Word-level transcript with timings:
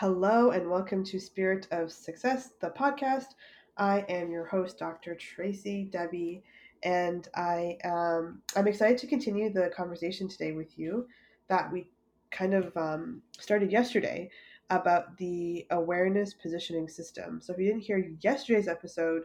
Hello 0.00 0.50
and 0.50 0.70
welcome 0.70 1.02
to 1.02 1.18
Spirit 1.18 1.66
of 1.72 1.90
Success, 1.90 2.50
the 2.60 2.70
podcast. 2.70 3.34
I 3.78 4.04
am 4.08 4.30
your 4.30 4.44
host, 4.44 4.78
Dr. 4.78 5.16
Tracy 5.16 5.90
Debi, 5.92 6.42
and 6.84 7.26
I 7.34 7.78
um, 7.82 8.40
I'm 8.54 8.68
excited 8.68 8.96
to 8.98 9.08
continue 9.08 9.52
the 9.52 9.72
conversation 9.76 10.28
today 10.28 10.52
with 10.52 10.78
you 10.78 11.08
that 11.48 11.72
we 11.72 11.90
kind 12.30 12.54
of 12.54 12.76
um, 12.76 13.22
started 13.40 13.72
yesterday 13.72 14.30
about 14.70 15.16
the 15.16 15.66
awareness 15.72 16.32
positioning 16.32 16.88
system. 16.88 17.40
So 17.40 17.52
if 17.52 17.58
you 17.58 17.66
didn't 17.66 17.82
hear 17.82 18.12
yesterday's 18.20 18.68
episode, 18.68 19.24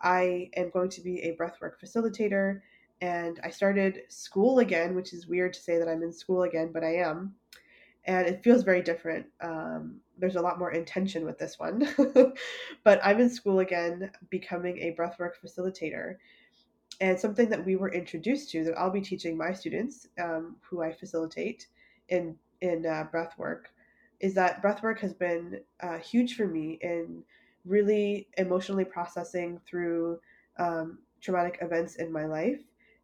I 0.00 0.50
am 0.54 0.70
going 0.70 0.90
to 0.90 1.00
be 1.00 1.18
a 1.22 1.34
breathwork 1.34 1.80
facilitator, 1.84 2.60
and 3.00 3.40
I 3.42 3.50
started 3.50 4.02
school 4.08 4.60
again, 4.60 4.94
which 4.94 5.12
is 5.12 5.26
weird 5.26 5.52
to 5.54 5.60
say 5.60 5.78
that 5.78 5.88
I'm 5.88 6.04
in 6.04 6.12
school 6.12 6.44
again, 6.44 6.70
but 6.72 6.84
I 6.84 6.94
am 6.98 7.34
and 8.04 8.26
it 8.26 8.42
feels 8.42 8.62
very 8.62 8.82
different. 8.82 9.26
Um, 9.40 10.00
there's 10.18 10.36
a 10.36 10.40
lot 10.40 10.58
more 10.58 10.72
intention 10.72 11.24
with 11.24 11.38
this 11.38 11.58
one. 11.58 11.88
but 12.84 13.00
I'm 13.02 13.20
in 13.20 13.30
school 13.30 13.60
again, 13.60 14.10
becoming 14.30 14.78
a 14.78 14.94
breathwork 14.94 15.32
facilitator. 15.44 16.16
And 17.00 17.18
something 17.18 17.48
that 17.48 17.64
we 17.64 17.76
were 17.76 17.92
introduced 17.92 18.50
to 18.50 18.64
that 18.64 18.78
I'll 18.78 18.90
be 18.90 19.00
teaching 19.00 19.36
my 19.36 19.52
students, 19.52 20.08
um, 20.20 20.56
who 20.60 20.82
I 20.82 20.92
facilitate 20.92 21.68
in 22.08 22.36
in 22.60 22.86
uh, 22.86 23.06
breathwork, 23.12 23.62
is 24.20 24.34
that 24.34 24.62
breathwork 24.62 25.00
has 25.00 25.12
been 25.12 25.60
uh, 25.80 25.98
huge 25.98 26.36
for 26.36 26.46
me 26.46 26.78
in 26.80 27.24
really 27.64 28.28
emotionally 28.38 28.84
processing 28.84 29.60
through 29.66 30.20
um, 30.58 30.98
traumatic 31.20 31.58
events 31.60 31.96
in 31.96 32.12
my 32.12 32.26
life, 32.26 32.60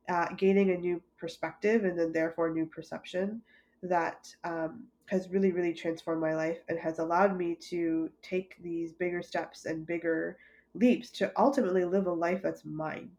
uh, 0.09 0.27
gaining 0.37 0.71
a 0.71 0.77
new 0.77 1.03
perspective 1.19 1.85
and 1.85 1.99
then 1.99 2.13
therefore 2.13 2.51
new 2.51 2.67
perception 2.67 3.43
that 3.83 4.35
um, 4.45 4.85
has 5.07 5.29
really, 5.31 5.53
really 5.53 5.73
transformed 5.73 6.21
my 6.21 6.35
life 6.35 6.59
and 6.69 6.79
has 6.79 6.99
allowed 6.99 7.37
me 7.37 7.55
to 7.55 8.11
take 8.23 8.63
these 8.63 8.93
bigger 8.93 9.23
steps 9.23 9.65
and 9.65 9.87
bigger 9.87 10.39
leaps 10.75 11.11
to 11.11 11.33
ultimately 11.37 11.85
live 11.85 12.07
a 12.07 12.13
life 12.13 12.43
that's 12.43 12.65
mine. 12.65 13.11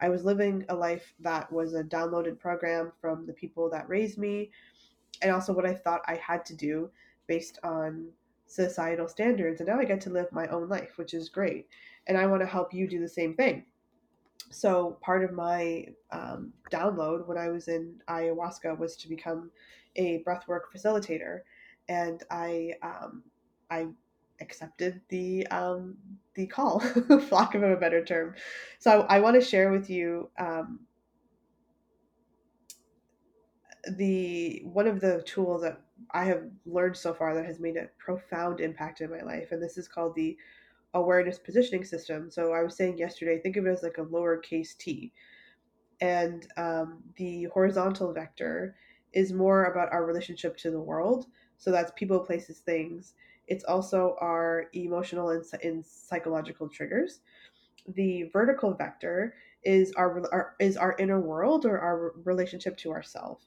I 0.00 0.08
was 0.08 0.24
living 0.24 0.64
a 0.68 0.74
life 0.74 1.14
that 1.20 1.52
was 1.52 1.74
a 1.74 1.84
downloaded 1.84 2.38
program 2.38 2.92
from 3.00 3.26
the 3.26 3.32
people 3.32 3.70
that 3.70 3.88
raised 3.88 4.18
me, 4.18 4.50
and 5.20 5.30
also 5.30 5.52
what 5.52 5.66
I 5.66 5.74
thought 5.74 6.02
I 6.06 6.16
had 6.16 6.44
to 6.46 6.56
do 6.56 6.90
based 7.26 7.58
on 7.62 8.08
societal 8.46 9.08
standards. 9.08 9.60
And 9.60 9.68
now 9.68 9.78
I 9.78 9.84
get 9.84 10.00
to 10.02 10.10
live 10.10 10.30
my 10.32 10.46
own 10.48 10.68
life, 10.68 10.96
which 10.96 11.14
is 11.14 11.28
great. 11.28 11.68
And 12.06 12.18
I 12.18 12.26
want 12.26 12.42
to 12.42 12.46
help 12.46 12.74
you 12.74 12.88
do 12.88 13.00
the 13.00 13.08
same 13.08 13.34
thing. 13.34 13.64
So, 14.52 14.98
part 15.00 15.24
of 15.24 15.32
my 15.32 15.86
um, 16.10 16.52
download 16.70 17.26
when 17.26 17.38
I 17.38 17.48
was 17.48 17.68
in 17.68 18.00
ayahuasca 18.08 18.78
was 18.78 18.96
to 18.96 19.08
become 19.08 19.50
a 19.96 20.22
breathwork 20.24 20.62
facilitator, 20.74 21.40
and 21.88 22.22
I 22.30 22.74
um, 22.82 23.22
I 23.70 23.86
accepted 24.40 25.00
the 25.08 25.46
um, 25.48 25.96
the 26.34 26.46
call, 26.46 26.82
lack 27.30 27.54
of 27.54 27.62
a 27.62 27.76
better 27.76 28.04
term. 28.04 28.34
So 28.78 29.02
I, 29.02 29.16
I 29.16 29.20
want 29.20 29.34
to 29.34 29.40
share 29.40 29.70
with 29.70 29.88
you 29.88 30.30
um, 30.38 30.80
the 33.96 34.60
one 34.64 34.86
of 34.86 35.00
the 35.00 35.22
tools 35.22 35.62
that 35.62 35.80
I 36.10 36.24
have 36.24 36.44
learned 36.66 36.96
so 36.96 37.14
far 37.14 37.34
that 37.34 37.46
has 37.46 37.58
made 37.58 37.76
a 37.76 37.88
profound 37.98 38.60
impact 38.60 39.00
in 39.00 39.10
my 39.10 39.22
life, 39.22 39.52
and 39.52 39.62
this 39.62 39.78
is 39.78 39.88
called 39.88 40.14
the 40.14 40.36
awareness 40.94 41.38
positioning 41.38 41.84
system. 41.84 42.30
So 42.30 42.52
I 42.52 42.62
was 42.62 42.76
saying 42.76 42.98
yesterday, 42.98 43.38
think 43.38 43.56
of 43.56 43.66
it 43.66 43.70
as 43.70 43.82
like 43.82 43.98
a 43.98 44.04
lowercase 44.04 44.76
t, 44.76 45.12
and 46.00 46.46
um, 46.56 47.02
the 47.16 47.44
horizontal 47.44 48.12
vector 48.12 48.74
is 49.12 49.32
more 49.32 49.64
about 49.66 49.92
our 49.92 50.04
relationship 50.04 50.56
to 50.58 50.70
the 50.70 50.80
world. 50.80 51.26
So 51.58 51.70
that's 51.70 51.92
people, 51.96 52.20
places, 52.20 52.58
things. 52.58 53.14
It's 53.46 53.64
also 53.64 54.16
our 54.20 54.66
emotional 54.72 55.30
and, 55.30 55.44
and 55.62 55.84
psychological 55.84 56.68
triggers. 56.68 57.20
The 57.94 58.30
vertical 58.32 58.74
vector 58.74 59.34
is 59.64 59.92
our, 59.96 60.24
our 60.32 60.54
is 60.58 60.76
our 60.76 60.96
inner 60.98 61.20
world 61.20 61.66
or 61.66 61.78
our 61.78 62.14
relationship 62.24 62.76
to 62.78 62.90
ourself, 62.90 63.42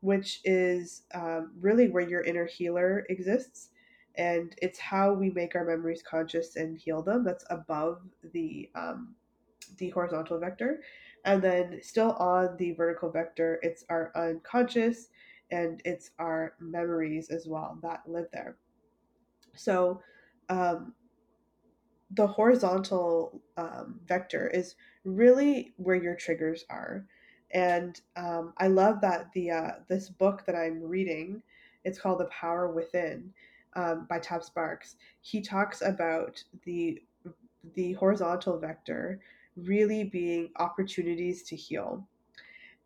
which 0.00 0.40
is 0.44 1.02
um, 1.14 1.52
really 1.60 1.88
where 1.88 2.08
your 2.08 2.22
inner 2.22 2.46
healer 2.46 3.04
exists, 3.08 3.70
and 4.18 4.54
it's 4.62 4.78
how 4.78 5.12
we 5.12 5.30
make 5.30 5.54
our 5.54 5.64
memories 5.64 6.02
conscious 6.02 6.56
and 6.56 6.78
heal 6.78 7.02
them. 7.02 7.24
That's 7.24 7.44
above 7.50 8.00
the 8.32 8.70
um, 8.74 9.14
the 9.78 9.90
horizontal 9.90 10.38
vector, 10.38 10.80
and 11.24 11.42
then 11.42 11.80
still 11.82 12.12
on 12.12 12.56
the 12.56 12.72
vertical 12.72 13.10
vector, 13.10 13.58
it's 13.62 13.84
our 13.88 14.12
unconscious 14.14 15.08
and 15.50 15.80
it's 15.84 16.10
our 16.18 16.54
memories 16.60 17.30
as 17.30 17.46
well 17.46 17.78
that 17.82 18.02
live 18.06 18.26
there. 18.32 18.56
So, 19.54 20.00
um, 20.48 20.94
the 22.10 22.26
horizontal 22.26 23.42
um, 23.56 24.00
vector 24.06 24.48
is 24.48 24.76
really 25.04 25.74
where 25.76 25.96
your 25.96 26.14
triggers 26.14 26.64
are. 26.70 27.04
And 27.52 28.00
um, 28.16 28.52
I 28.58 28.68
love 28.68 29.00
that 29.00 29.32
the 29.32 29.50
uh, 29.50 29.70
this 29.88 30.08
book 30.08 30.44
that 30.46 30.54
I'm 30.56 30.82
reading, 30.82 31.42
it's 31.84 31.98
called 31.98 32.20
The 32.20 32.26
Power 32.26 32.70
Within 32.70 33.32
um, 33.76 34.06
by 34.08 34.18
Tav 34.18 34.42
Sparks. 34.42 34.96
He 35.20 35.40
talks 35.40 35.82
about 35.82 36.42
the 36.64 37.00
the 37.74 37.92
horizontal 37.94 38.58
vector 38.58 39.20
really 39.56 40.04
being 40.04 40.50
opportunities 40.56 41.42
to 41.44 41.56
heal. 41.56 42.06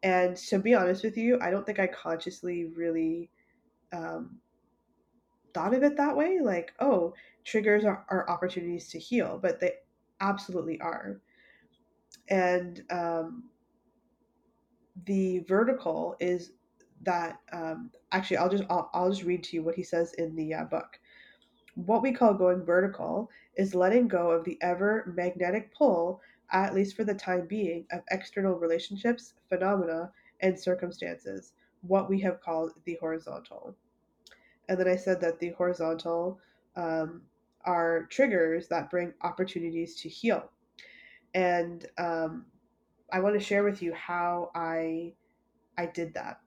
And 0.03 0.37
to 0.37 0.59
be 0.59 0.75
honest 0.75 1.05
with 1.05 1.17
you, 1.17 1.39
I 1.41 1.51
don't 1.51 1.67
think 1.67 1.79
I 1.79 1.87
consciously 1.87 2.67
really 2.75 3.31
um, 3.93 4.39
thought 5.53 5.75
of 5.75 5.83
it 5.83 5.97
that 5.97 6.17
way. 6.17 6.39
Like, 6.43 6.73
oh, 6.81 7.15
triggers 7.45 7.85
are, 7.85 8.07
are 8.09 8.29
opportunities 8.31 8.89
to 8.91 8.99
heal, 8.99 9.39
but 9.43 9.61
they 9.61 9.73
absolutely 10.21 10.81
are. 10.81 11.21
And 12.29 12.83
um, 12.91 13.45
the 15.05 15.41
vertical 15.41 16.17
is 16.21 16.53
that 17.03 17.41
um, 17.53 17.91
actually 18.13 18.37
I'll 18.37 18.49
just 18.49 18.65
I'll, 18.71 18.91
I'll 18.93 19.11
just 19.11 19.25
read 19.25 19.45
to 19.45 19.57
you 19.57 19.63
what 19.63 19.75
he 19.75 19.83
says 19.83 20.15
in 20.15 20.35
the 20.37 20.55
uh, 20.55 20.65
book. 20.65 20.99
What 21.75 22.03
we 22.03 22.13
call 22.13 22.35
going 22.35 22.65
vertical 22.65 23.31
is 23.57 23.75
letting 23.75 24.09
go 24.09 24.31
of 24.31 24.45
the 24.45 24.59
ever 24.61 25.13
magnetic 25.17 25.75
pull 25.75 26.21
at 26.53 26.75
least 26.75 26.97
for 26.97 27.05
the 27.05 27.15
time 27.15 27.47
being, 27.47 27.87
of 27.93 28.01
external 28.11 28.55
relationships, 28.55 29.35
phenomena, 29.49 30.11
and 30.41 30.59
circumstances, 30.59 31.53
what 31.83 32.09
we 32.09 32.21
have 32.21 32.41
called 32.41 32.73
the 32.85 32.97
horizontal. 33.01 33.75
And 34.69 34.79
then 34.79 34.89
I 34.89 34.97
said 34.97 35.21
that 35.21 35.39
the 35.39 35.51
horizontal 35.51 36.41
um, 36.77 37.23
are 37.65 38.07
triggers 38.11 38.69
that 38.69 38.91
bring 38.91 39.13
opportunities 39.23 39.97
to 39.97 40.09
heal. 40.09 40.51
And 41.35 41.87
um, 41.99 42.47
I 43.13 43.21
want 43.21 43.39
to 43.39 43.45
share 43.45 43.65
with 43.65 43.83
you 43.83 43.93
how 43.95 44.51
I 44.55 45.13
I 45.79 45.87
did 45.87 46.15
that. 46.15 46.41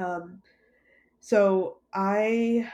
Um, 0.00 0.40
so 1.20 1.78
I 1.92 2.70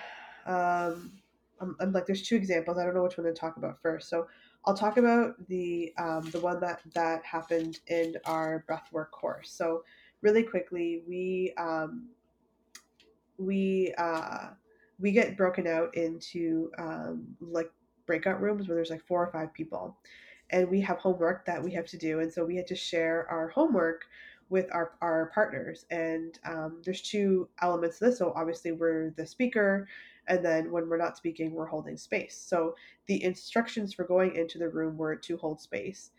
um, 0.46 1.12
I'm, 1.60 1.76
I'm, 1.80 1.92
like 1.92 2.06
there's 2.06 2.22
two 2.22 2.36
examples. 2.36 2.78
I 2.78 2.84
don't 2.84 2.94
know 2.94 3.02
which 3.02 3.18
one 3.18 3.26
to 3.26 3.32
talk 3.32 3.56
about 3.56 3.80
first. 3.80 4.08
So 4.08 4.26
I'll 4.64 4.76
talk 4.76 4.96
about 4.96 5.34
the 5.48 5.92
um, 5.98 6.30
the 6.30 6.40
one 6.40 6.60
that 6.60 6.80
that 6.94 7.24
happened 7.24 7.80
in 7.88 8.14
our 8.24 8.64
breathwork 8.68 9.10
course. 9.10 9.50
So 9.50 9.82
really 10.22 10.42
quickly, 10.42 11.02
we 11.08 11.52
um, 11.56 12.08
we 13.38 13.94
uh, 13.98 14.48
we 14.98 15.12
get 15.12 15.36
broken 15.36 15.66
out 15.66 15.94
into 15.96 16.70
um, 16.78 17.36
like 17.40 17.70
breakout 18.06 18.40
rooms 18.40 18.68
where 18.68 18.76
there's 18.76 18.90
like 18.90 19.06
four 19.06 19.24
or 19.24 19.32
five 19.32 19.52
people, 19.52 19.96
and 20.50 20.68
we 20.68 20.80
have 20.80 20.98
homework 20.98 21.44
that 21.46 21.62
we 21.62 21.72
have 21.72 21.86
to 21.86 21.98
do, 21.98 22.20
and 22.20 22.32
so 22.32 22.44
we 22.44 22.56
had 22.56 22.66
to 22.68 22.76
share 22.76 23.26
our 23.30 23.48
homework 23.48 24.04
with 24.48 24.68
our, 24.72 24.92
our 25.00 25.30
partners 25.34 25.86
and 25.90 26.38
um, 26.44 26.80
there's 26.84 27.02
two 27.02 27.48
elements 27.62 27.98
to 27.98 28.06
this. 28.06 28.18
So 28.18 28.32
obviously 28.36 28.72
we're 28.72 29.10
the 29.16 29.26
speaker 29.26 29.88
and 30.28 30.44
then 30.44 30.70
when 30.70 30.88
we're 30.88 30.98
not 30.98 31.16
speaking 31.16 31.52
we're 31.52 31.66
holding 31.66 31.96
space. 31.96 32.36
So 32.36 32.74
the 33.06 33.22
instructions 33.24 33.92
for 33.92 34.04
going 34.04 34.36
into 34.36 34.58
the 34.58 34.68
room 34.68 34.96
were 34.96 35.16
to 35.16 35.36
hold 35.36 35.60
space 35.60 36.10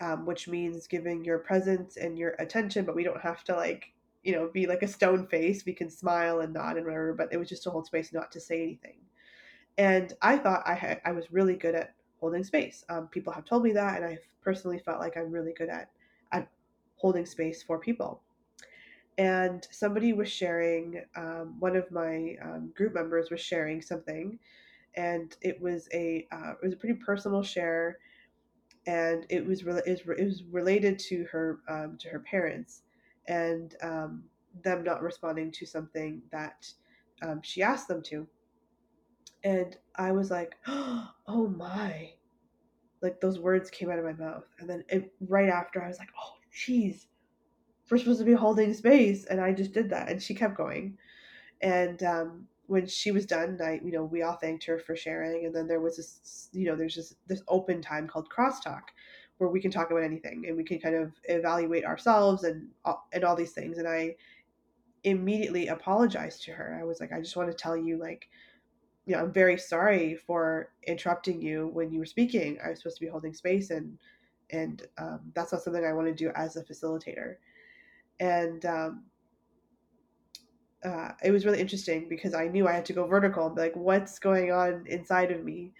um, 0.00 0.24
which 0.26 0.48
means 0.48 0.86
giving 0.86 1.24
your 1.24 1.38
presence 1.38 1.96
and 1.96 2.18
your 2.18 2.30
attention 2.38 2.84
but 2.84 2.96
we 2.96 3.04
don't 3.04 3.20
have 3.20 3.44
to 3.44 3.54
like 3.54 3.92
you 4.22 4.32
know 4.32 4.50
be 4.52 4.66
like 4.66 4.82
a 4.82 4.88
stone 4.88 5.26
face. 5.26 5.64
We 5.66 5.72
can 5.72 5.90
smile 5.90 6.40
and 6.40 6.52
nod 6.52 6.76
and 6.76 6.86
whatever 6.86 7.14
but 7.14 7.32
it 7.32 7.36
was 7.36 7.48
just 7.48 7.62
to 7.64 7.70
hold 7.70 7.86
space 7.86 8.12
not 8.12 8.32
to 8.32 8.40
say 8.40 8.62
anything. 8.62 8.98
And 9.78 10.12
i 10.22 10.36
thought 10.38 10.62
i 10.66 10.74
had 10.74 11.00
i 11.04 11.12
was 11.12 11.32
really 11.32 11.56
good 11.56 11.74
at 11.74 11.94
holding 12.20 12.44
space. 12.44 12.84
Um, 12.88 13.08
people 13.08 13.32
have 13.32 13.44
told 13.44 13.62
me 13.64 13.72
that 13.72 13.96
and 13.96 14.04
i've 14.04 14.26
personally 14.42 14.78
felt 14.78 15.00
like 15.00 15.16
i'm 15.16 15.30
really 15.30 15.52
good 15.56 15.68
at 15.68 15.80
at 15.80 15.90
holding 17.00 17.26
space 17.26 17.62
for 17.62 17.78
people 17.78 18.22
and 19.18 19.66
somebody 19.70 20.12
was 20.12 20.28
sharing 20.30 21.02
um, 21.16 21.56
one 21.60 21.76
of 21.76 21.90
my 21.90 22.36
um, 22.42 22.72
group 22.76 22.94
members 22.94 23.30
was 23.30 23.40
sharing 23.40 23.82
something 23.82 24.38
and 24.96 25.36
it 25.42 25.60
was 25.60 25.88
a 25.92 26.26
uh, 26.32 26.52
it 26.52 26.64
was 26.64 26.74
a 26.74 26.76
pretty 26.76 26.96
personal 26.96 27.42
share 27.42 27.98
and 28.86 29.26
it 29.30 29.46
was 29.46 29.64
re- 29.64 29.82
it 29.86 30.06
was, 30.06 30.18
it 30.18 30.24
was 30.24 30.44
related 30.50 30.98
to 30.98 31.26
her 31.32 31.60
um, 31.68 31.96
to 31.98 32.08
her 32.08 32.20
parents 32.20 32.82
and 33.28 33.76
um, 33.82 34.24
them 34.64 34.84
not 34.84 35.02
responding 35.02 35.52
to 35.52 35.66
something 35.66 36.22
that 36.32 36.72
um, 37.22 37.40
she 37.42 37.62
asked 37.62 37.88
them 37.88 38.02
to 38.02 38.28
And 39.44 39.76
I 39.96 40.12
was 40.12 40.30
like, 40.30 40.56
oh 40.66 41.54
my. 41.56 42.14
Like 43.02 43.20
those 43.20 43.38
words 43.38 43.70
came 43.70 43.90
out 43.90 43.98
of 43.98 44.04
my 44.04 44.12
mouth. 44.12 44.44
And 44.58 44.68
then 44.68 44.84
it, 44.88 45.12
right 45.28 45.48
after, 45.48 45.82
I 45.82 45.88
was 45.88 45.98
like, 45.98 46.10
oh, 46.20 46.34
jeez, 46.54 47.06
we're 47.90 47.98
supposed 47.98 48.20
to 48.20 48.24
be 48.24 48.32
holding 48.32 48.72
space. 48.74 49.24
And 49.26 49.40
I 49.40 49.52
just 49.52 49.72
did 49.72 49.90
that. 49.90 50.08
And 50.08 50.22
she 50.22 50.34
kept 50.34 50.56
going. 50.56 50.96
And 51.60 52.02
um, 52.02 52.46
when 52.66 52.86
she 52.86 53.10
was 53.10 53.26
done, 53.26 53.58
I, 53.62 53.80
you 53.84 53.92
know, 53.92 54.04
we 54.04 54.22
all 54.22 54.36
thanked 54.36 54.64
her 54.64 54.78
for 54.78 54.94
sharing. 54.94 55.46
And 55.46 55.54
then 55.54 55.66
there 55.66 55.80
was 55.80 55.96
this, 55.96 56.48
you 56.52 56.66
know, 56.66 56.76
there's 56.76 56.94
just 56.94 57.14
this 57.26 57.42
open 57.48 57.82
time 57.82 58.06
called 58.06 58.28
crosstalk 58.30 58.82
where 59.38 59.50
we 59.50 59.60
can 59.60 59.70
talk 59.70 59.90
about 59.90 60.02
anything 60.02 60.44
and 60.46 60.56
we 60.56 60.62
can 60.62 60.78
kind 60.78 60.94
of 60.94 61.12
evaluate 61.24 61.84
ourselves 61.84 62.44
and, 62.44 62.68
and 63.12 63.24
all 63.24 63.34
these 63.34 63.52
things. 63.52 63.78
And 63.78 63.88
I 63.88 64.16
immediately 65.04 65.68
apologized 65.68 66.42
to 66.42 66.52
her. 66.52 66.78
I 66.80 66.84
was 66.84 67.00
like, 67.00 67.12
I 67.12 67.20
just 67.20 67.36
want 67.36 67.50
to 67.50 67.56
tell 67.56 67.76
you, 67.76 67.96
like, 67.96 68.28
you 69.06 69.16
know, 69.16 69.22
I'm 69.22 69.32
very 69.32 69.58
sorry 69.58 70.14
for 70.14 70.70
interrupting 70.86 71.40
you 71.40 71.68
when 71.72 71.90
you 71.90 71.98
were 71.98 72.06
speaking. 72.06 72.58
I 72.64 72.70
was 72.70 72.78
supposed 72.78 72.98
to 72.98 73.04
be 73.04 73.10
holding 73.10 73.34
space, 73.34 73.70
and 73.70 73.98
and 74.52 74.86
um, 74.98 75.20
that's 75.34 75.52
not 75.52 75.62
something 75.62 75.84
I 75.84 75.92
want 75.92 76.08
to 76.08 76.14
do 76.14 76.30
as 76.34 76.56
a 76.56 76.64
facilitator. 76.64 77.36
And 78.18 78.64
um, 78.66 79.04
uh, 80.84 81.12
it 81.22 81.30
was 81.30 81.44
really 81.44 81.60
interesting 81.60 82.08
because 82.08 82.34
I 82.34 82.48
knew 82.48 82.66
I 82.66 82.72
had 82.72 82.84
to 82.86 82.92
go 82.92 83.06
vertical 83.06 83.46
and 83.46 83.54
be 83.54 83.62
like, 83.62 83.76
what's 83.76 84.18
going 84.18 84.52
on 84.52 84.84
inside 84.86 85.30
of 85.30 85.44
me? 85.44 85.72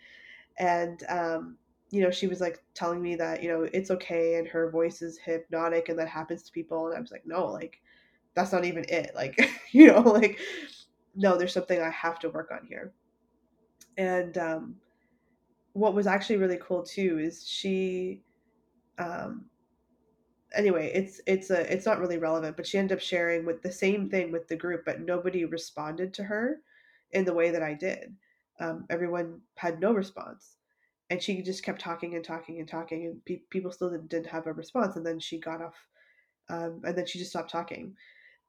And 0.59 1.03
um, 1.09 1.57
you 1.91 2.03
know, 2.03 2.11
she 2.11 2.29
was 2.29 2.41
like 2.41 2.63
telling 2.75 3.03
me 3.03 3.17
that 3.17 3.43
you 3.43 3.49
know 3.49 3.69
it's 3.73 3.91
okay, 3.91 4.37
and 4.37 4.47
her 4.49 4.71
voice 4.71 5.03
is 5.03 5.19
hypnotic, 5.19 5.89
and 5.89 5.99
that 5.99 6.09
happens 6.09 6.43
to 6.45 6.53
people. 6.53 6.87
And 6.87 6.97
I 6.97 7.01
was 7.01 7.11
like, 7.11 7.27
no, 7.27 7.47
like 7.47 7.81
that's 8.35 8.53
not 8.53 8.65
even 8.65 8.85
it. 8.89 9.13
Like 9.15 9.51
you 9.73 9.89
know, 9.89 10.01
like 10.01 10.39
no, 11.15 11.37
there's 11.37 11.53
something 11.53 11.81
I 11.81 11.91
have 11.91 12.19
to 12.21 12.31
work 12.31 12.51
on 12.53 12.67
here. 12.67 12.93
And 13.97 14.39
um, 14.39 14.77
what 15.73 15.95
was 15.95 16.07
actually 16.07 16.37
really 16.37 16.59
cool 16.61 16.83
too 16.83 17.19
is 17.19 17.47
she 17.47 18.23
um, 19.01 19.47
anyway 20.55 20.91
it's 20.95 21.21
it's 21.27 21.51
a 21.51 21.73
it's 21.73 21.87
not 21.87 22.01
really 22.01 22.19
relevant 22.19 22.57
but 22.57 22.67
she 22.67 22.79
ended 22.79 22.97
up 22.97 23.03
sharing 23.03 23.45
with 23.45 23.63
the 23.63 23.73
same 23.73 24.09
thing 24.09 24.33
with 24.33 24.49
the 24.49 24.57
group 24.57 24.83
but 24.85 25.01
nobody 25.01 25.45
responded 25.45 26.13
to 26.13 26.25
her 26.25 26.61
in 27.13 27.25
the 27.25 27.35
way 27.35 27.51
that 27.51 27.63
i 27.63 27.75
did. 27.75 28.15
Um, 28.59 28.85
everyone 28.91 29.41
had 29.57 29.81
no 29.81 29.93
response. 29.93 30.57
And 31.09 31.21
she 31.21 31.43
just 31.43 31.65
kept 31.65 31.81
talking 31.81 32.15
and 32.15 32.25
talking 32.25 32.61
and 32.61 32.69
talking 32.69 33.07
and 33.07 33.25
pe- 33.25 33.43
people 33.51 33.73
still 33.73 33.91
didn't, 33.91 34.09
didn't, 34.09 34.29
have 34.29 34.47
a 34.47 34.53
response 34.53 34.97
and 34.97 35.05
then 35.05 35.19
she 35.19 35.41
got 35.41 35.61
off 35.61 35.75
um, 36.49 36.81
and 36.85 36.97
then 36.97 37.07
she 37.07 37.19
just 37.19 37.31
stopped 37.31 37.51
talking. 37.51 37.97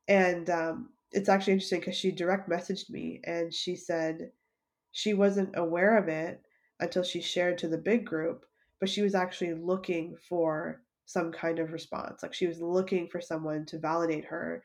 And 0.07 0.49
um, 0.49 0.89
it's 1.11 1.29
actually 1.29 1.53
interesting 1.53 1.79
because 1.79 1.95
she 1.95 2.11
direct 2.11 2.49
messaged 2.49 2.89
me 2.89 3.21
and 3.23 3.53
she 3.53 3.75
said 3.75 4.31
she 4.91 5.13
wasn't 5.13 5.57
aware 5.57 5.97
of 5.97 6.07
it 6.07 6.41
until 6.79 7.03
she 7.03 7.21
shared 7.21 7.57
to 7.59 7.67
the 7.67 7.77
big 7.77 8.05
group 8.05 8.45
but 8.81 8.89
she 8.89 9.03
was 9.03 9.15
actually 9.15 9.53
looking 9.53 10.17
for 10.17 10.83
some 11.05 11.31
kind 11.31 11.59
of 11.59 11.71
response. 11.71 12.23
Like 12.23 12.33
she 12.33 12.47
was 12.47 12.61
looking 12.61 13.07
for 13.07 13.21
someone 13.21 13.65
to 13.67 13.79
validate 13.79 14.25
her 14.25 14.63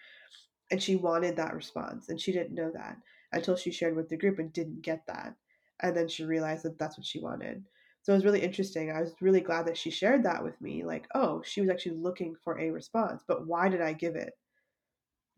and 0.70 0.82
she 0.82 0.96
wanted 0.96 1.36
that 1.36 1.54
response 1.54 2.08
and 2.08 2.20
she 2.20 2.32
didn't 2.32 2.54
know 2.54 2.72
that 2.74 2.96
until 3.32 3.56
she 3.56 3.70
shared 3.70 3.96
with 3.96 4.08
the 4.08 4.16
group 4.16 4.38
and 4.40 4.52
didn't 4.52 4.82
get 4.82 5.06
that. 5.06 5.36
And 5.80 5.96
then 5.96 6.08
she 6.08 6.24
realized 6.24 6.64
that 6.64 6.78
that's 6.78 6.98
what 6.98 7.06
she 7.06 7.20
wanted. 7.20 7.64
So 8.02 8.12
it 8.12 8.16
was 8.16 8.24
really 8.24 8.42
interesting. 8.42 8.90
I 8.90 9.02
was 9.02 9.14
really 9.20 9.40
glad 9.40 9.66
that 9.66 9.78
she 9.78 9.90
shared 9.90 10.24
that 10.24 10.42
with 10.44 10.60
me. 10.60 10.84
Like, 10.84 11.08
oh, 11.14 11.42
she 11.44 11.60
was 11.60 11.70
actually 11.70 11.96
looking 11.96 12.36
for 12.42 12.58
a 12.58 12.70
response, 12.70 13.22
but 13.28 13.46
why 13.46 13.68
did 13.68 13.82
I 13.82 13.92
give 13.92 14.16
it? 14.16 14.34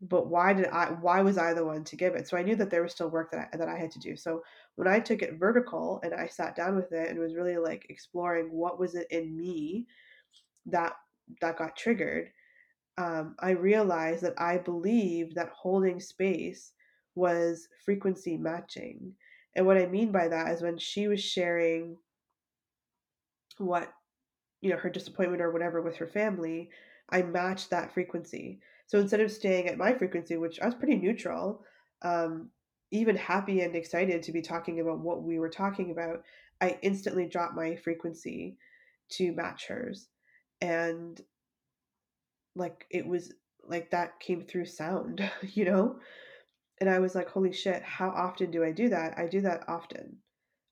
But 0.01 0.27
why 0.27 0.53
did 0.53 0.67
I? 0.67 0.91
Why 0.91 1.21
was 1.21 1.37
I 1.37 1.53
the 1.53 1.65
one 1.65 1.83
to 1.85 1.95
give 1.97 2.15
it? 2.15 2.27
So 2.27 2.37
I 2.37 2.43
knew 2.43 2.55
that 2.55 2.69
there 2.69 2.81
was 2.83 2.93
still 2.93 3.09
work 3.09 3.31
that 3.31 3.49
I, 3.53 3.57
that 3.57 3.67
I 3.67 3.77
had 3.77 3.91
to 3.91 3.99
do. 3.99 4.15
So 4.15 4.43
when 4.75 4.87
I 4.87 4.99
took 4.99 5.21
it 5.21 5.37
vertical 5.39 5.99
and 6.03 6.13
I 6.13 6.27
sat 6.27 6.55
down 6.55 6.75
with 6.75 6.91
it 6.93 7.09
and 7.09 7.19
was 7.19 7.35
really 7.35 7.57
like 7.57 7.85
exploring 7.89 8.49
what 8.51 8.79
was 8.79 8.95
it 8.95 9.07
in 9.11 9.35
me 9.35 9.87
that 10.67 10.93
that 11.41 11.57
got 11.57 11.75
triggered, 11.75 12.31
um, 12.97 13.35
I 13.39 13.51
realized 13.51 14.23
that 14.23 14.39
I 14.39 14.57
believed 14.57 15.35
that 15.35 15.49
holding 15.49 15.99
space 15.99 16.73
was 17.15 17.67
frequency 17.85 18.37
matching. 18.37 19.13
And 19.55 19.65
what 19.65 19.77
I 19.77 19.85
mean 19.85 20.11
by 20.11 20.27
that 20.27 20.49
is 20.51 20.61
when 20.61 20.77
she 20.77 21.07
was 21.07 21.21
sharing 21.21 21.97
what, 23.57 23.91
you 24.61 24.69
know, 24.69 24.77
her 24.77 24.89
disappointment 24.89 25.41
or 25.41 25.51
whatever 25.51 25.81
with 25.81 25.97
her 25.97 26.07
family, 26.07 26.69
I 27.09 27.21
matched 27.21 27.69
that 27.69 27.93
frequency. 27.93 28.59
So 28.89 28.97
instead 28.97 29.21
of 29.21 29.31
staying 29.31 29.67
at 29.67 29.77
my 29.77 29.93
frequency, 29.93 30.35
which 30.35 30.59
I 30.59 30.65
was 30.65 30.73
pretty 30.73 30.95
neutral, 30.95 31.63
um, 32.01 32.49
even 32.89 33.15
happy 33.15 33.61
and 33.61 33.75
excited 33.75 34.23
to 34.23 34.31
be 34.31 34.41
talking 34.41 34.79
about 34.79 34.97
what 34.97 35.21
we 35.21 35.37
were 35.37 35.49
talking 35.49 35.91
about, 35.91 36.23
I 36.59 36.79
instantly 36.81 37.27
dropped 37.27 37.53
my 37.53 37.75
frequency 37.75 38.57
to 39.11 39.31
match 39.31 39.67
hers. 39.67 40.07
And 40.59 41.21
like 42.55 42.87
it 42.89 43.05
was 43.05 43.31
like 43.63 43.91
that 43.91 44.19
came 44.19 44.41
through 44.41 44.65
sound 44.65 45.21
you 45.53 45.65
know? 45.65 45.99
And 46.81 46.89
i 46.89 46.97
was 46.97 47.13
like 47.13 47.29
holy 47.29 47.53
shit 47.53 47.83
how 47.83 48.09
often 48.09 48.49
do 48.49 48.63
i 48.63 48.71
do 48.71 48.89
that? 48.89 49.19
I 49.19 49.27
do 49.27 49.41
that 49.41 49.69
often. 49.69 50.17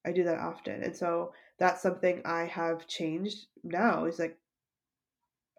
I 0.03 0.11
do 0.11 0.23
that 0.23 0.39
often. 0.39 0.81
And 0.81 0.95
so 0.95 1.33
that's 1.59 1.83
something 1.83 2.23
i 2.25 2.45
have 2.45 2.87
changed 2.87 3.45
now 3.63 4.05
is 4.05 4.17
like 4.17 4.39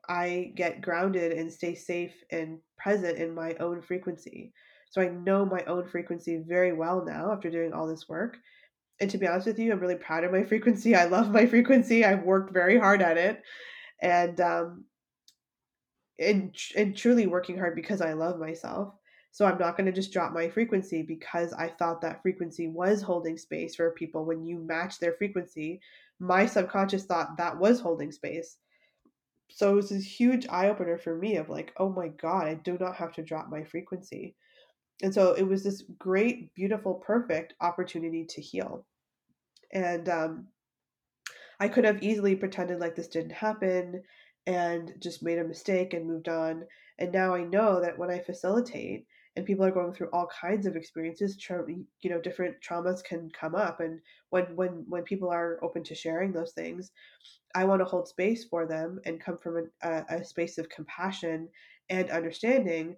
i 0.08 0.52
get 0.54 0.80
grounded 0.80 1.32
and 1.32 1.52
stay 1.52 1.74
safe 1.74 2.12
and 2.30 2.58
present 2.76 3.18
in 3.18 3.34
my 3.34 3.54
own 3.54 3.80
frequency 3.82 4.52
so 4.90 5.00
i 5.00 5.08
know 5.08 5.44
my 5.44 5.62
own 5.64 5.86
frequency 5.86 6.42
very 6.46 6.72
well 6.72 7.04
now 7.04 7.32
after 7.32 7.50
doing 7.50 7.72
all 7.72 7.86
this 7.86 8.08
work 8.08 8.36
and 9.00 9.10
to 9.10 9.18
be 9.18 9.26
honest 9.26 9.46
with 9.46 9.58
you 9.58 9.72
i'm 9.72 9.80
really 9.80 9.94
proud 9.94 10.24
of 10.24 10.32
my 10.32 10.42
frequency 10.52 10.94
i 10.94 11.04
love 11.04 11.30
my 11.30 11.46
frequency 11.46 12.04
i've 12.04 12.22
worked 12.22 12.52
very 12.52 12.78
hard 12.78 13.02
at 13.02 13.16
it 13.16 13.42
and 14.00 14.40
um, 14.40 14.84
and, 16.18 16.54
and 16.76 16.96
truly 16.96 17.26
working 17.26 17.56
hard 17.56 17.74
because 17.74 18.00
I 18.00 18.12
love 18.12 18.38
myself. 18.38 18.94
So 19.30 19.44
I'm 19.44 19.58
not 19.58 19.76
going 19.76 19.86
to 19.86 19.92
just 19.92 20.12
drop 20.12 20.32
my 20.32 20.48
frequency 20.48 21.02
because 21.02 21.52
I 21.52 21.68
thought 21.68 22.00
that 22.00 22.22
frequency 22.22 22.66
was 22.66 23.02
holding 23.02 23.38
space 23.38 23.76
for 23.76 23.90
people. 23.92 24.24
When 24.24 24.44
you 24.44 24.58
match 24.58 24.98
their 24.98 25.12
frequency, 25.12 25.80
my 26.18 26.46
subconscious 26.46 27.04
thought 27.04 27.36
that 27.36 27.56
was 27.56 27.78
holding 27.80 28.10
space. 28.10 28.56
So 29.50 29.72
it 29.72 29.74
was 29.74 29.88
this 29.88 30.04
huge 30.04 30.46
eye 30.48 30.68
opener 30.68 30.98
for 30.98 31.16
me 31.16 31.36
of 31.36 31.48
like, 31.48 31.72
oh 31.78 31.88
my 31.88 32.08
God, 32.08 32.46
I 32.46 32.54
do 32.54 32.76
not 32.78 32.96
have 32.96 33.12
to 33.14 33.22
drop 33.22 33.48
my 33.48 33.64
frequency. 33.64 34.34
And 35.02 35.14
so 35.14 35.32
it 35.32 35.44
was 35.44 35.62
this 35.62 35.82
great, 35.98 36.54
beautiful, 36.54 36.94
perfect 36.94 37.54
opportunity 37.60 38.24
to 38.26 38.40
heal. 38.40 38.84
And 39.72 40.08
um, 40.08 40.48
I 41.60 41.68
could 41.68 41.84
have 41.84 42.02
easily 42.02 42.36
pretended 42.36 42.80
like 42.80 42.94
this 42.94 43.08
didn't 43.08 43.32
happen 43.32 44.02
and 44.46 44.92
just 45.00 45.22
made 45.22 45.38
a 45.38 45.44
mistake 45.44 45.94
and 45.94 46.06
moved 46.06 46.28
on. 46.28 46.64
And 46.98 47.12
now 47.12 47.34
I 47.34 47.44
know 47.44 47.80
that 47.80 47.98
when 47.98 48.10
I 48.10 48.18
facilitate 48.18 49.06
and 49.38 49.46
people 49.46 49.64
are 49.64 49.70
going 49.70 49.92
through 49.92 50.08
all 50.12 50.26
kinds 50.26 50.66
of 50.66 50.74
experiences, 50.74 51.36
tra- 51.36 51.64
you 51.68 52.10
know, 52.10 52.20
different 52.20 52.56
traumas 52.60 53.04
can 53.04 53.30
come 53.30 53.54
up. 53.54 53.78
And 53.78 54.00
when 54.30 54.56
when 54.56 54.84
when 54.88 55.04
people 55.04 55.30
are 55.30 55.60
open 55.62 55.84
to 55.84 55.94
sharing 55.94 56.32
those 56.32 56.52
things, 56.54 56.90
I 57.54 57.64
want 57.64 57.80
to 57.80 57.84
hold 57.84 58.08
space 58.08 58.44
for 58.44 58.66
them 58.66 58.98
and 59.06 59.20
come 59.20 59.38
from 59.38 59.70
a, 59.82 60.04
a 60.08 60.24
space 60.24 60.58
of 60.58 60.68
compassion 60.70 61.48
and 61.88 62.10
understanding, 62.10 62.96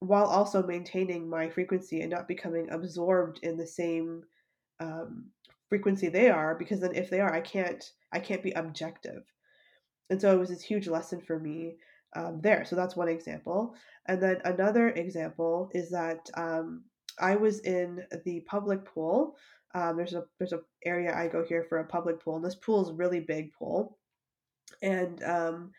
while 0.00 0.26
also 0.26 0.62
maintaining 0.62 1.26
my 1.26 1.48
frequency 1.48 2.02
and 2.02 2.10
not 2.10 2.28
becoming 2.28 2.68
absorbed 2.70 3.40
in 3.42 3.56
the 3.56 3.66
same 3.66 4.24
um, 4.80 5.24
frequency 5.70 6.10
they 6.10 6.28
are. 6.28 6.54
Because 6.54 6.80
then, 6.80 6.94
if 6.94 7.08
they 7.08 7.20
are, 7.20 7.32
I 7.32 7.40
can't 7.40 7.82
I 8.12 8.20
can't 8.20 8.42
be 8.42 8.52
objective 8.52 9.24
and 10.10 10.20
so 10.20 10.34
it 10.34 10.38
was 10.38 10.48
this 10.50 10.62
huge 10.62 10.88
lesson 10.88 11.20
for 11.20 11.38
me 11.38 11.76
um, 12.16 12.40
there. 12.42 12.64
So 12.64 12.76
that's 12.76 12.96
one 12.96 13.08
example. 13.08 13.74
And 14.06 14.22
then 14.22 14.40
another 14.44 14.90
example 14.90 15.70
is 15.72 15.90
that 15.90 16.28
um, 16.34 16.84
I 17.20 17.36
was 17.36 17.60
in 17.60 18.04
the 18.24 18.40
public 18.40 18.84
pool. 18.84 19.36
Um, 19.74 19.96
there's 19.96 20.14
a 20.14 20.24
there's 20.38 20.52
an 20.52 20.62
area 20.84 21.14
I 21.14 21.28
go 21.28 21.44
here 21.44 21.66
for 21.68 21.78
a 21.78 21.86
public 21.86 22.22
pool, 22.22 22.36
and 22.36 22.44
this 22.44 22.54
pool 22.54 22.82
is 22.82 22.92
really 22.92 23.20
big 23.20 23.52
pool, 23.52 23.98
and 24.82 25.22
um, 25.22 25.72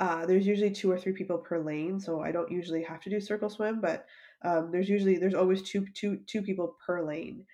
uh, 0.00 0.24
there's 0.24 0.46
usually 0.46 0.70
two 0.70 0.90
or 0.90 0.98
three 0.98 1.12
people 1.12 1.36
per 1.36 1.58
lane, 1.58 2.00
so 2.00 2.22
I 2.22 2.32
don't 2.32 2.50
usually 2.50 2.82
have 2.82 3.02
to 3.02 3.10
do 3.10 3.20
circle 3.20 3.50
swim, 3.50 3.82
but 3.82 4.06
um, 4.42 4.70
there's 4.72 4.88
usually 4.88 5.18
there's 5.18 5.34
always 5.34 5.60
two 5.62 5.86
two 5.94 6.20
two 6.26 6.40
people 6.40 6.76
per 6.84 7.06
lane, 7.06 7.44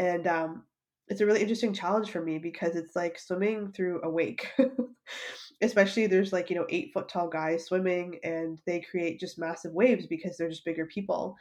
and 0.00 0.26
um, 0.26 0.64
it's 1.12 1.20
a 1.20 1.26
really 1.26 1.42
interesting 1.42 1.74
challenge 1.74 2.10
for 2.10 2.22
me 2.22 2.38
because 2.38 2.74
it's 2.74 2.96
like 2.96 3.18
swimming 3.18 3.70
through 3.70 4.00
a 4.02 4.08
wake. 4.08 4.50
especially 5.62 6.06
there's 6.06 6.32
like 6.32 6.50
you 6.50 6.56
know 6.56 6.66
eight 6.70 6.90
foot 6.92 7.08
tall 7.08 7.28
guys 7.28 7.66
swimming 7.66 8.18
and 8.24 8.60
they 8.66 8.80
create 8.80 9.20
just 9.20 9.38
massive 9.38 9.72
waves 9.72 10.06
because 10.06 10.36
they're 10.36 10.48
just 10.48 10.64
bigger 10.64 10.86
people 10.86 11.36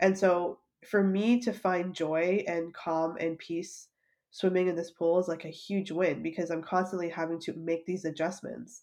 and 0.00 0.16
so 0.16 0.58
for 0.88 1.02
me 1.02 1.40
to 1.40 1.52
find 1.52 1.94
joy 1.94 2.42
and 2.46 2.72
calm 2.72 3.16
and 3.18 3.38
peace 3.38 3.88
swimming 4.30 4.68
in 4.68 4.76
this 4.76 4.92
pool 4.92 5.18
is 5.18 5.28
like 5.28 5.44
a 5.44 5.48
huge 5.48 5.90
win 5.90 6.22
because 6.22 6.50
i'm 6.50 6.62
constantly 6.62 7.08
having 7.08 7.38
to 7.38 7.52
make 7.54 7.84
these 7.84 8.04
adjustments 8.04 8.82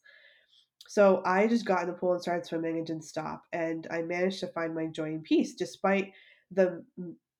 so 0.87 1.21
i 1.25 1.47
just 1.47 1.65
got 1.65 1.81
in 1.81 1.87
the 1.87 1.93
pool 1.93 2.13
and 2.13 2.21
started 2.21 2.45
swimming 2.45 2.77
and 2.77 2.85
didn't 2.85 3.03
stop 3.03 3.43
and 3.51 3.87
i 3.89 4.01
managed 4.01 4.39
to 4.39 4.47
find 4.47 4.75
my 4.75 4.85
joy 4.87 5.05
and 5.05 5.23
peace 5.23 5.55
despite 5.55 6.11
the 6.51 6.83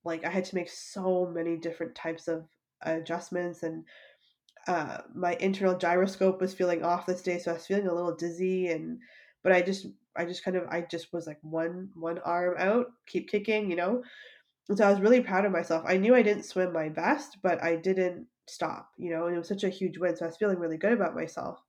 like 0.06 0.26
i 0.26 0.30
had 0.30 0.46
to 0.46 0.56
make 0.56 0.70
so 0.70 1.32
many 1.34 1.56
different 1.56 1.94
types 1.94 2.28
of 2.28 2.46
adjustments 2.86 3.64
and 3.64 3.86
uh, 4.68 5.00
my 5.14 5.36
internal 5.36 5.78
gyroscope 5.78 6.40
was 6.40 6.54
feeling 6.54 6.84
off 6.84 7.06
this 7.06 7.22
day 7.22 7.38
so 7.38 7.52
i 7.52 7.54
was 7.56 7.66
feeling 7.66 7.88
a 7.88 7.94
little 7.94 8.16
dizzy 8.16 8.68
and 8.68 9.00
but 9.44 9.52
i 9.52 9.62
just 9.62 9.88
i 10.16 10.24
just 10.24 10.44
kind 10.44 10.56
of 10.56 10.64
i 10.70 10.82
just 10.82 11.12
was 11.12 11.28
like 11.28 11.40
one 11.42 11.90
one 11.96 12.20
arm 12.20 12.56
out 12.58 12.88
keep 13.08 13.30
kicking 13.30 13.70
you 13.70 13.76
know? 13.76 14.02
And 14.70 14.78
so 14.78 14.86
i 14.88 14.92
was 14.92 15.02
really 15.02 15.22
proud 15.22 15.46
of 15.46 15.52
myself. 15.52 15.84
I 15.86 15.98
knew 15.98 16.16
i 16.16 16.22
didn't 16.22 16.44
swim 16.46 16.72
my 16.72 16.90
best 16.90 17.38
but 17.42 17.62
i 17.62 17.76
didn't 17.76 18.28
stop 18.48 18.90
you 18.98 19.10
know 19.10 19.26
and 19.28 19.36
it 19.36 19.40
was 19.40 19.48
such 19.48 19.64
a 19.64 19.70
huge 19.70 19.98
win 19.98 20.16
so 20.16 20.26
i 20.26 20.28
was 20.28 20.38
feeling 20.38 20.60
really 20.60 20.78
good 20.78 20.94
about 20.94 21.16
myself. 21.16 21.60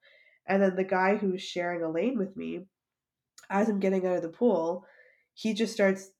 And 0.47 0.62
then 0.62 0.76
the 0.76 0.85
guy 0.85 1.16
who 1.16 1.33
was 1.33 1.42
sharing 1.42 1.83
a 1.83 1.90
lane 1.90 2.18
with 2.18 2.37
me 2.37 2.66
as 3.50 3.68
i'm 3.68 3.80
getting 3.80 4.06
out 4.06 4.16
of 4.16 4.23
the 4.23 4.28
pool 4.28 4.85
he 5.35 5.52
just 5.52 5.73
starts 5.73 6.11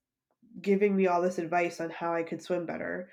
giving 0.61 0.97
me 0.97 1.07
all 1.07 1.23
this 1.23 1.39
advice 1.39 1.81
on 1.81 1.91
how 1.91 2.13
i 2.15 2.23
could 2.23 2.43
swim 2.43 2.67
better. 2.67 3.09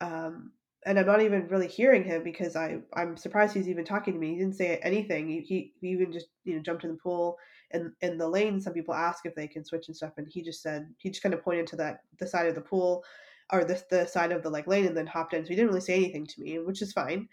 Um, 0.00 0.52
and 0.86 0.98
I'm 0.98 1.06
not 1.06 1.20
even 1.20 1.46
really 1.48 1.68
hearing 1.68 2.04
him 2.04 2.22
because 2.22 2.56
I 2.56 2.78
I'm 2.94 3.16
surprised 3.16 3.54
he's 3.54 3.68
even 3.68 3.84
talking 3.84 4.14
to 4.14 4.20
me. 4.20 4.30
He 4.30 4.38
didn't 4.38 4.56
say 4.56 4.78
anything. 4.82 5.28
He, 5.28 5.40
he, 5.80 5.88
even 5.88 6.12
just 6.12 6.28
you 6.44 6.56
know 6.56 6.62
jumped 6.62 6.84
in 6.84 6.90
the 6.90 6.96
pool 6.96 7.36
and 7.70 7.92
in 8.00 8.16
the 8.16 8.28
lane. 8.28 8.60
Some 8.60 8.72
people 8.72 8.94
ask 8.94 9.26
if 9.26 9.34
they 9.34 9.46
can 9.46 9.64
switch 9.64 9.88
and 9.88 9.96
stuff, 9.96 10.12
and 10.16 10.26
he 10.28 10.42
just 10.42 10.62
said 10.62 10.88
he 10.98 11.10
just 11.10 11.22
kind 11.22 11.34
of 11.34 11.42
pointed 11.42 11.66
to 11.68 11.76
that 11.76 12.00
the 12.18 12.26
side 12.26 12.46
of 12.46 12.54
the 12.54 12.60
pool 12.60 13.04
or 13.52 13.64
the 13.64 13.82
the 13.90 14.06
side 14.06 14.32
of 14.32 14.42
the 14.42 14.50
like 14.50 14.66
lane 14.66 14.86
and 14.86 14.96
then 14.96 15.06
hopped 15.06 15.34
in. 15.34 15.44
So 15.44 15.50
he 15.50 15.56
didn't 15.56 15.68
really 15.68 15.80
say 15.80 15.96
anything 15.96 16.26
to 16.26 16.40
me, 16.40 16.58
which 16.58 16.82
is 16.82 16.92
fine. 16.92 17.28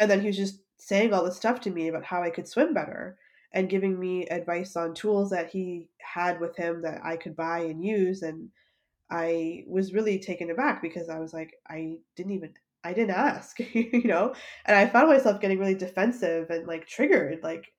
And 0.00 0.10
then 0.10 0.20
he 0.20 0.26
was 0.26 0.36
just 0.36 0.60
saying 0.78 1.12
all 1.12 1.24
this 1.24 1.36
stuff 1.36 1.60
to 1.62 1.70
me 1.70 1.88
about 1.88 2.04
how 2.04 2.22
I 2.22 2.30
could 2.30 2.48
swim 2.48 2.74
better 2.74 3.16
and 3.52 3.70
giving 3.70 3.98
me 3.98 4.26
advice 4.26 4.76
on 4.76 4.92
tools 4.92 5.30
that 5.30 5.48
he 5.50 5.88
had 5.98 6.40
with 6.40 6.56
him 6.56 6.82
that 6.82 7.00
I 7.04 7.16
could 7.16 7.36
buy 7.36 7.60
and 7.60 7.82
use 7.82 8.22
and 8.22 8.50
I 9.10 9.64
was 9.68 9.92
really 9.92 10.18
taken 10.18 10.50
aback 10.50 10.82
because 10.82 11.08
I 11.08 11.18
was 11.18 11.32
like, 11.32 11.54
I 11.68 11.98
didn't 12.16 12.32
even, 12.32 12.54
I 12.82 12.92
didn't 12.92 13.16
ask, 13.16 13.58
you 13.74 14.04
know? 14.04 14.34
And 14.64 14.76
I 14.76 14.86
found 14.86 15.08
myself 15.08 15.40
getting 15.40 15.58
really 15.58 15.74
defensive 15.74 16.50
and 16.50 16.66
like 16.66 16.86
triggered. 16.86 17.42
Like, 17.42 17.72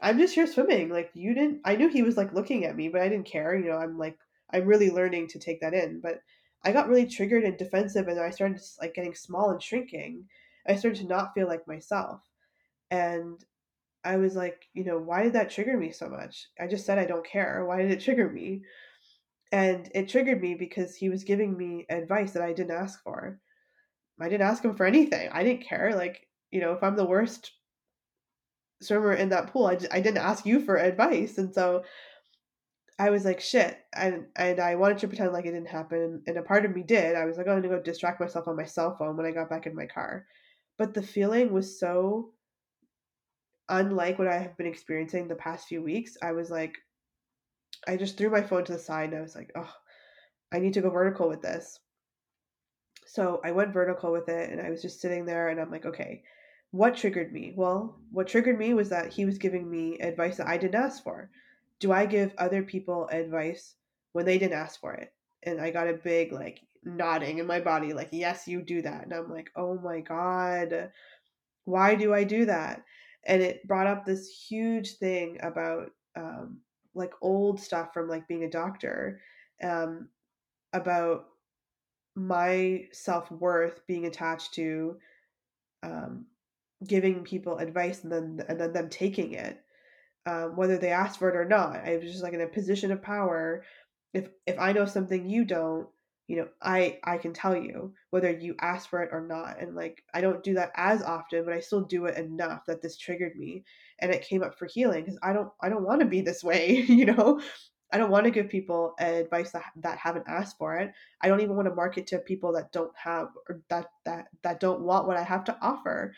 I'm 0.00 0.18
just 0.18 0.34
here 0.34 0.46
swimming. 0.46 0.90
Like, 0.90 1.10
you 1.14 1.34
didn't, 1.34 1.60
I 1.64 1.76
knew 1.76 1.88
he 1.88 2.02
was 2.02 2.16
like 2.16 2.34
looking 2.34 2.64
at 2.64 2.76
me, 2.76 2.88
but 2.88 3.00
I 3.00 3.08
didn't 3.08 3.26
care. 3.26 3.56
You 3.56 3.70
know, 3.70 3.78
I'm 3.78 3.98
like, 3.98 4.18
I'm 4.52 4.66
really 4.66 4.90
learning 4.90 5.28
to 5.28 5.38
take 5.38 5.60
that 5.60 5.74
in. 5.74 6.00
But 6.00 6.20
I 6.64 6.72
got 6.72 6.88
really 6.88 7.06
triggered 7.06 7.44
and 7.44 7.56
defensive 7.56 8.08
and 8.08 8.18
I 8.18 8.30
started 8.30 8.58
just 8.58 8.80
like 8.80 8.94
getting 8.94 9.14
small 9.14 9.50
and 9.50 9.62
shrinking. 9.62 10.24
I 10.66 10.76
started 10.76 11.00
to 11.02 11.08
not 11.08 11.34
feel 11.34 11.46
like 11.46 11.68
myself. 11.68 12.22
And 12.90 13.44
I 14.04 14.16
was 14.16 14.34
like, 14.34 14.68
you 14.74 14.84
know, 14.84 14.98
why 14.98 15.22
did 15.22 15.34
that 15.34 15.50
trigger 15.50 15.76
me 15.76 15.90
so 15.90 16.08
much? 16.08 16.48
I 16.60 16.66
just 16.66 16.86
said 16.86 16.98
I 16.98 17.06
don't 17.06 17.26
care. 17.26 17.64
Why 17.66 17.82
did 17.82 17.90
it 17.90 18.00
trigger 18.00 18.30
me? 18.30 18.62
And 19.52 19.88
it 19.94 20.08
triggered 20.08 20.40
me 20.40 20.54
because 20.54 20.96
he 20.96 21.08
was 21.08 21.24
giving 21.24 21.56
me 21.56 21.86
advice 21.88 22.32
that 22.32 22.42
I 22.42 22.52
didn't 22.52 22.76
ask 22.76 23.02
for. 23.02 23.40
I 24.20 24.28
didn't 24.28 24.46
ask 24.46 24.64
him 24.64 24.76
for 24.76 24.86
anything. 24.86 25.28
I 25.32 25.44
didn't 25.44 25.66
care. 25.66 25.94
Like, 25.94 26.28
you 26.50 26.60
know, 26.60 26.72
if 26.72 26.82
I'm 26.82 26.96
the 26.96 27.04
worst 27.04 27.52
swimmer 28.82 29.12
in 29.12 29.28
that 29.30 29.48
pool, 29.48 29.66
I, 29.66 29.78
I 29.92 30.00
didn't 30.00 30.18
ask 30.18 30.46
you 30.46 30.60
for 30.60 30.76
advice. 30.76 31.38
And 31.38 31.54
so 31.54 31.84
I 32.98 33.10
was 33.10 33.24
like, 33.24 33.40
shit. 33.40 33.78
And, 33.94 34.26
and 34.36 34.60
I 34.60 34.76
wanted 34.76 34.98
to 34.98 35.08
pretend 35.08 35.32
like 35.32 35.46
it 35.46 35.52
didn't 35.52 35.68
happen. 35.68 36.22
And 36.26 36.36
a 36.36 36.42
part 36.42 36.64
of 36.64 36.74
me 36.74 36.82
did. 36.82 37.16
I 37.16 37.24
was 37.24 37.36
like, 37.36 37.46
I'm 37.46 37.60
going 37.60 37.62
to 37.64 37.68
go 37.68 37.80
distract 37.80 38.20
myself 38.20 38.48
on 38.48 38.56
my 38.56 38.64
cell 38.64 38.96
phone 38.96 39.16
when 39.16 39.26
I 39.26 39.32
got 39.32 39.50
back 39.50 39.66
in 39.66 39.74
my 39.74 39.86
car. 39.86 40.26
But 40.78 40.94
the 40.94 41.02
feeling 41.02 41.52
was 41.52 41.78
so 41.78 42.32
unlike 43.68 44.18
what 44.18 44.28
I 44.28 44.38
have 44.38 44.56
been 44.56 44.66
experiencing 44.66 45.28
the 45.28 45.34
past 45.34 45.68
few 45.68 45.82
weeks. 45.82 46.16
I 46.22 46.32
was 46.32 46.50
like, 46.50 46.76
I 47.86 47.96
just 47.96 48.16
threw 48.16 48.30
my 48.30 48.42
phone 48.42 48.64
to 48.64 48.72
the 48.72 48.78
side 48.78 49.10
and 49.10 49.18
I 49.18 49.22
was 49.22 49.34
like, 49.34 49.50
oh, 49.54 49.72
I 50.52 50.58
need 50.58 50.74
to 50.74 50.80
go 50.80 50.90
vertical 50.90 51.28
with 51.28 51.42
this. 51.42 51.78
So 53.06 53.40
I 53.44 53.52
went 53.52 53.72
vertical 53.72 54.12
with 54.12 54.28
it 54.28 54.50
and 54.50 54.60
I 54.60 54.70
was 54.70 54.82
just 54.82 55.00
sitting 55.00 55.24
there 55.24 55.48
and 55.48 55.60
I'm 55.60 55.70
like, 55.70 55.86
okay, 55.86 56.22
what 56.70 56.96
triggered 56.96 57.32
me? 57.32 57.52
Well, 57.54 58.00
what 58.10 58.26
triggered 58.26 58.58
me 58.58 58.74
was 58.74 58.88
that 58.88 59.12
he 59.12 59.24
was 59.24 59.38
giving 59.38 59.70
me 59.70 59.98
advice 60.00 60.38
that 60.38 60.48
I 60.48 60.56
didn't 60.56 60.82
ask 60.82 61.02
for. 61.02 61.30
Do 61.78 61.92
I 61.92 62.06
give 62.06 62.34
other 62.38 62.62
people 62.62 63.08
advice 63.08 63.74
when 64.12 64.24
they 64.24 64.38
didn't 64.38 64.58
ask 64.58 64.80
for 64.80 64.94
it? 64.94 65.12
And 65.44 65.60
I 65.60 65.70
got 65.70 65.88
a 65.88 65.94
big 65.94 66.32
like 66.32 66.60
nodding 66.84 67.38
in 67.38 67.46
my 67.46 67.60
body, 67.60 67.92
like, 67.92 68.08
yes, 68.12 68.48
you 68.48 68.62
do 68.62 68.82
that. 68.82 69.04
And 69.04 69.12
I'm 69.12 69.30
like, 69.30 69.50
oh 69.56 69.78
my 69.78 70.00
God, 70.00 70.90
why 71.64 71.94
do 71.94 72.12
I 72.12 72.24
do 72.24 72.46
that? 72.46 72.82
And 73.24 73.42
it 73.42 73.66
brought 73.66 73.86
up 73.86 74.04
this 74.04 74.28
huge 74.48 74.96
thing 74.96 75.38
about 75.42 75.90
um, 76.16 76.58
like 76.94 77.12
old 77.20 77.60
stuff 77.60 77.92
from 77.92 78.08
like 78.08 78.28
being 78.28 78.44
a 78.44 78.50
doctor 78.50 79.20
um, 79.62 80.08
about 80.72 81.26
my 82.16 82.86
self-worth 82.92 83.86
being 83.86 84.06
attached 84.06 84.54
to 84.54 84.96
um, 85.82 86.26
giving 86.86 87.24
people 87.24 87.58
advice 87.58 88.04
and 88.04 88.12
then 88.12 88.44
and 88.48 88.60
then 88.60 88.72
them 88.72 88.88
taking 88.88 89.32
it 89.32 89.60
um, 90.26 90.56
whether 90.56 90.78
they 90.78 90.90
asked 90.90 91.18
for 91.18 91.28
it 91.28 91.36
or 91.36 91.44
not. 91.44 91.76
I 91.76 91.96
was 91.96 92.10
just 92.10 92.22
like 92.22 92.32
in 92.32 92.40
a 92.40 92.46
position 92.46 92.90
of 92.90 93.02
power. 93.02 93.64
If 94.12 94.28
if 94.46 94.58
i 94.60 94.72
know 94.72 94.86
something 94.86 95.28
you 95.28 95.44
don't 95.44 95.88
you 96.26 96.36
know 96.36 96.48
i 96.62 96.98
i 97.04 97.18
can 97.18 97.32
tell 97.32 97.56
you 97.56 97.92
whether 98.10 98.30
you 98.30 98.54
ask 98.60 98.88
for 98.88 99.02
it 99.02 99.10
or 99.12 99.26
not 99.26 99.60
and 99.60 99.74
like 99.74 100.02
i 100.14 100.20
don't 100.20 100.42
do 100.42 100.54
that 100.54 100.72
as 100.76 101.02
often 101.02 101.44
but 101.44 101.52
i 101.52 101.60
still 101.60 101.82
do 101.82 102.06
it 102.06 102.16
enough 102.16 102.64
that 102.66 102.80
this 102.80 102.96
triggered 102.96 103.36
me 103.36 103.62
and 104.00 104.10
it 104.12 104.26
came 104.26 104.42
up 104.42 104.58
for 104.58 104.66
healing 104.66 105.04
because 105.04 105.18
i 105.22 105.32
don't 105.32 105.50
i 105.62 105.68
don't 105.68 105.84
want 105.84 106.00
to 106.00 106.06
be 106.06 106.20
this 106.20 106.42
way 106.42 106.70
you 106.88 107.06
know? 107.06 107.40
I 107.92 107.98
don't 107.98 108.10
want 108.10 108.24
to 108.24 108.32
give 108.32 108.48
people 108.48 108.94
advice 108.98 109.52
that, 109.52 109.66
that 109.76 109.98
haven't 109.98 110.26
asked 110.26 110.58
for 110.58 110.76
it. 110.78 110.90
I 111.20 111.28
don't 111.28 111.42
even 111.42 111.54
want 111.54 111.68
to 111.68 111.74
market 111.76 112.08
to 112.08 112.18
people 112.18 112.52
that 112.54 112.72
don't 112.72 112.90
have 112.96 113.28
or 113.48 113.60
that 113.68 113.86
that 114.04 114.26
that 114.42 114.58
don't 114.58 114.80
want 114.80 115.06
what 115.06 115.16
i 115.16 115.22
have 115.22 115.44
to 115.44 115.56
offer. 115.62 116.12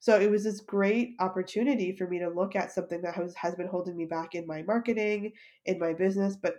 So 0.00 0.20
it 0.20 0.30
was 0.30 0.44
this 0.44 0.60
great 0.60 1.14
opportunity 1.18 1.96
for 1.96 2.06
me 2.06 2.18
to 2.18 2.28
look 2.28 2.54
at 2.54 2.70
something 2.70 3.00
that 3.00 3.14
has, 3.14 3.34
has 3.34 3.54
been 3.54 3.66
holding 3.66 3.96
me 3.96 4.04
back 4.04 4.34
in 4.34 4.46
my 4.46 4.62
marketing 4.62 5.32
in 5.64 5.78
my 5.78 5.94
business 5.94 6.36
but 6.36 6.56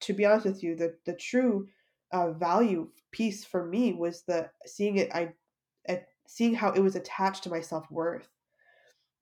to 0.00 0.12
be 0.12 0.24
honest 0.24 0.46
with 0.46 0.62
you 0.62 0.76
the 0.76 0.94
the 1.04 1.14
true 1.14 1.66
uh, 2.12 2.32
value 2.32 2.88
piece 3.10 3.44
for 3.44 3.64
me 3.64 3.92
was 3.92 4.22
the 4.22 4.50
seeing 4.66 4.98
it 4.98 5.10
I, 5.14 5.32
seeing 6.26 6.54
how 6.54 6.72
it 6.72 6.80
was 6.80 6.96
attached 6.96 7.44
to 7.44 7.50
my 7.50 7.60
self-worth. 7.60 8.28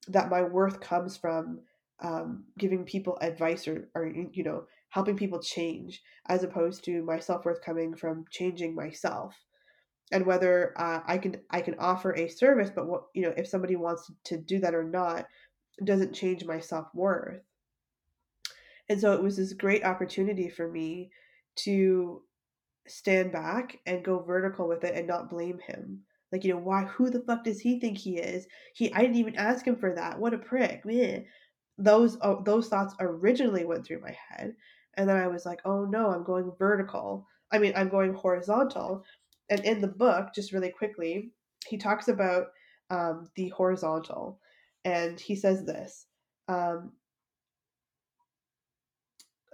That 0.09 0.31
my 0.31 0.43
worth 0.43 0.81
comes 0.81 1.17
from 1.17 1.61
um, 2.03 2.45
giving 2.59 2.85
people 2.85 3.19
advice 3.21 3.67
or, 3.69 3.89
or 3.95 4.07
you 4.07 4.43
know 4.43 4.65
helping 4.91 5.17
people 5.17 5.41
change 5.41 6.03
as 6.29 6.43
opposed 6.43 6.85
to 6.85 7.03
my 7.03 7.19
self-worth 7.19 7.63
coming 7.63 7.97
from 7.97 8.25
changing 8.31 8.75
myself. 8.75 9.35
And 10.13 10.27
whether 10.27 10.75
uh, 10.77 11.01
i 11.07 11.17
can 11.17 11.37
i 11.51 11.61
can 11.63 11.77
offer 11.79 12.15
a 12.15 12.29
service 12.29 12.71
but 12.75 12.87
what 12.87 13.05
you 13.15 13.23
know 13.23 13.33
if 13.37 13.49
somebody 13.49 13.75
wants 13.75 14.11
to 14.25 14.37
do 14.37 14.59
that 14.61 14.75
or 14.75 14.85
not 14.85 15.27
doesn't 15.83 16.15
change 16.15 16.45
my 16.45 16.61
self-worth. 16.61 17.41
And 18.89 19.01
so 19.01 19.15
it 19.15 19.23
was 19.23 19.37
this 19.37 19.55
great 19.55 19.85
opportunity 19.85 20.51
for 20.51 20.71
me 20.71 21.11
to 21.57 22.23
stand 22.87 23.33
back 23.33 23.79
and 23.87 24.05
go 24.05 24.21
vertical 24.21 24.69
with 24.69 24.85
it 24.85 24.95
and 24.95 25.07
not 25.07 25.31
blame 25.31 25.59
him. 25.59 26.01
Like, 26.33 26.45
you 26.45 26.53
know, 26.53 26.61
why 26.61 26.85
who 26.85 27.11
the 27.11 27.21
fuck 27.21 27.45
does 27.45 27.61
he 27.61 27.79
think 27.79 27.97
he 27.97 28.19
is? 28.19 28.47
He 28.75 28.93
I 28.93 29.01
didn't 29.01 29.17
even 29.17 29.37
ask 29.37 29.65
him 29.65 29.77
for 29.77 29.95
that. 29.95 30.19
What 30.19 30.35
a 30.35 30.39
prick. 30.39 30.83
Those 31.79 32.19
oh, 32.23 32.43
those 32.45 32.69
thoughts 32.69 32.95
originally 33.01 33.65
went 33.65 33.87
through 33.87 34.01
my 34.01 34.17
head. 34.29 34.55
And 34.95 35.09
then 35.09 35.17
I 35.17 35.27
was 35.27 35.45
like, 35.47 35.61
"Oh 35.65 35.85
no, 35.85 36.11
I'm 36.11 36.25
going 36.25 36.53
vertical. 36.59 37.27
I 37.53 37.59
mean, 37.59 37.73
I'm 37.77 37.89
going 37.89 38.15
horizontal." 38.15 39.05
And 39.51 39.61
in 39.61 39.81
the 39.81 39.89
book, 39.89 40.35
just 40.35 40.53
really 40.53 40.71
quickly, 40.71 41.31
he 41.67 41.77
talks 41.77 42.09
about 42.09 42.47
um, 42.91 43.29
the 43.37 43.49
horizontal, 43.51 44.41
and 44.85 45.19
he 45.19 45.37
says 45.37 45.65
this: 45.65 46.07
um, 46.49 46.93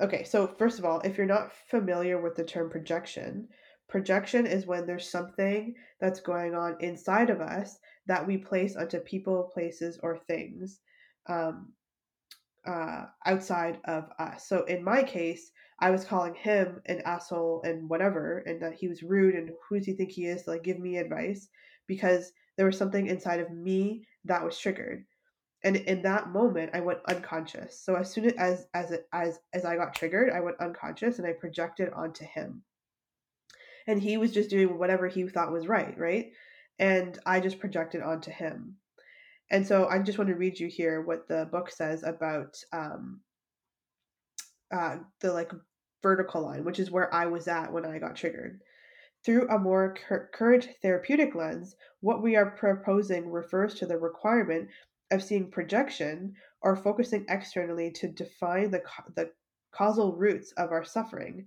Okay, 0.00 0.24
so 0.24 0.46
first 0.46 0.78
of 0.78 0.84
all, 0.84 1.00
if 1.00 1.18
you're 1.18 1.26
not 1.26 1.52
familiar 1.68 2.20
with 2.20 2.34
the 2.34 2.44
term 2.44 2.70
projection, 2.70 3.48
projection 3.88 4.46
is 4.46 4.66
when 4.66 4.86
there's 4.86 5.10
something 5.10 5.74
that's 6.00 6.20
going 6.20 6.54
on 6.54 6.76
inside 6.80 7.28
of 7.28 7.40
us 7.40 7.78
that 8.06 8.26
we 8.26 8.38
place 8.38 8.76
onto 8.76 8.98
people, 9.00 9.50
places, 9.52 9.98
or 10.02 10.16
things 10.16 10.80
um, 11.28 11.72
uh, 12.66 13.06
outside 13.26 13.78
of 13.84 14.08
us. 14.18 14.48
So 14.48 14.64
in 14.64 14.82
my 14.82 15.02
case, 15.02 15.50
I 15.80 15.90
was 15.90 16.04
calling 16.04 16.34
him 16.34 16.80
an 16.86 17.02
asshole 17.04 17.62
and 17.64 17.88
whatever, 17.88 18.38
and 18.46 18.62
that 18.62 18.74
he 18.74 18.88
was 18.88 19.02
rude 19.02 19.34
and 19.34 19.50
who 19.68 19.76
does 19.78 19.86
he 19.86 19.92
think 19.92 20.10
he 20.10 20.26
is 20.26 20.44
to 20.44 20.50
like 20.50 20.62
give 20.62 20.78
me 20.78 20.96
advice 20.96 21.48
because 21.86 22.32
there 22.56 22.66
was 22.66 22.78
something 22.78 23.06
inside 23.06 23.40
of 23.40 23.50
me 23.50 24.06
that 24.24 24.44
was 24.44 24.58
triggered 24.58 25.04
and 25.62 25.76
in 25.76 26.02
that 26.02 26.30
moment 26.30 26.70
i 26.74 26.80
went 26.80 27.00
unconscious. 27.08 27.80
So 27.80 27.94
as 27.94 28.10
soon 28.10 28.32
as 28.38 28.66
as 28.74 28.92
as 29.12 29.38
as 29.52 29.64
i 29.64 29.76
got 29.76 29.94
triggered 29.94 30.30
i 30.30 30.40
went 30.40 30.60
unconscious 30.60 31.18
and 31.18 31.26
i 31.26 31.32
projected 31.32 31.90
onto 31.92 32.24
him. 32.24 32.62
And 33.86 34.00
he 34.00 34.16
was 34.16 34.32
just 34.32 34.50
doing 34.50 34.78
whatever 34.78 35.08
he 35.08 35.26
thought 35.28 35.52
was 35.52 35.66
right 35.66 35.96
right? 35.98 36.32
And 36.78 37.18
i 37.26 37.40
just 37.40 37.60
projected 37.60 38.02
onto 38.02 38.30
him. 38.30 38.76
And 39.50 39.66
so 39.66 39.86
i 39.88 39.98
just 39.98 40.18
want 40.18 40.28
to 40.28 40.36
read 40.36 40.58
you 40.58 40.68
here 40.68 41.02
what 41.02 41.28
the 41.28 41.48
book 41.50 41.70
says 41.70 42.02
about 42.02 42.56
um 42.72 43.20
uh 44.72 44.96
the 45.20 45.32
like 45.32 45.52
vertical 46.02 46.42
line 46.42 46.64
which 46.64 46.78
is 46.78 46.90
where 46.90 47.12
i 47.12 47.26
was 47.26 47.48
at 47.48 47.72
when 47.72 47.84
i 47.84 47.98
got 47.98 48.16
triggered. 48.16 48.60
Through 49.22 49.50
a 49.50 49.58
more 49.58 49.92
cur- 50.08 50.30
current 50.32 50.66
therapeutic 50.80 51.34
lens, 51.34 51.76
what 52.00 52.22
we 52.22 52.36
are 52.36 52.52
proposing 52.52 53.30
refers 53.30 53.74
to 53.74 53.84
the 53.86 53.98
requirement 53.98 54.70
of 55.10 55.22
seeing 55.22 55.50
projection 55.50 56.34
or 56.62 56.76
focusing 56.76 57.24
externally 57.28 57.90
to 57.92 58.08
define 58.08 58.70
the, 58.70 58.82
the 59.14 59.32
causal 59.72 60.16
roots 60.16 60.52
of 60.52 60.72
our 60.72 60.84
suffering 60.84 61.46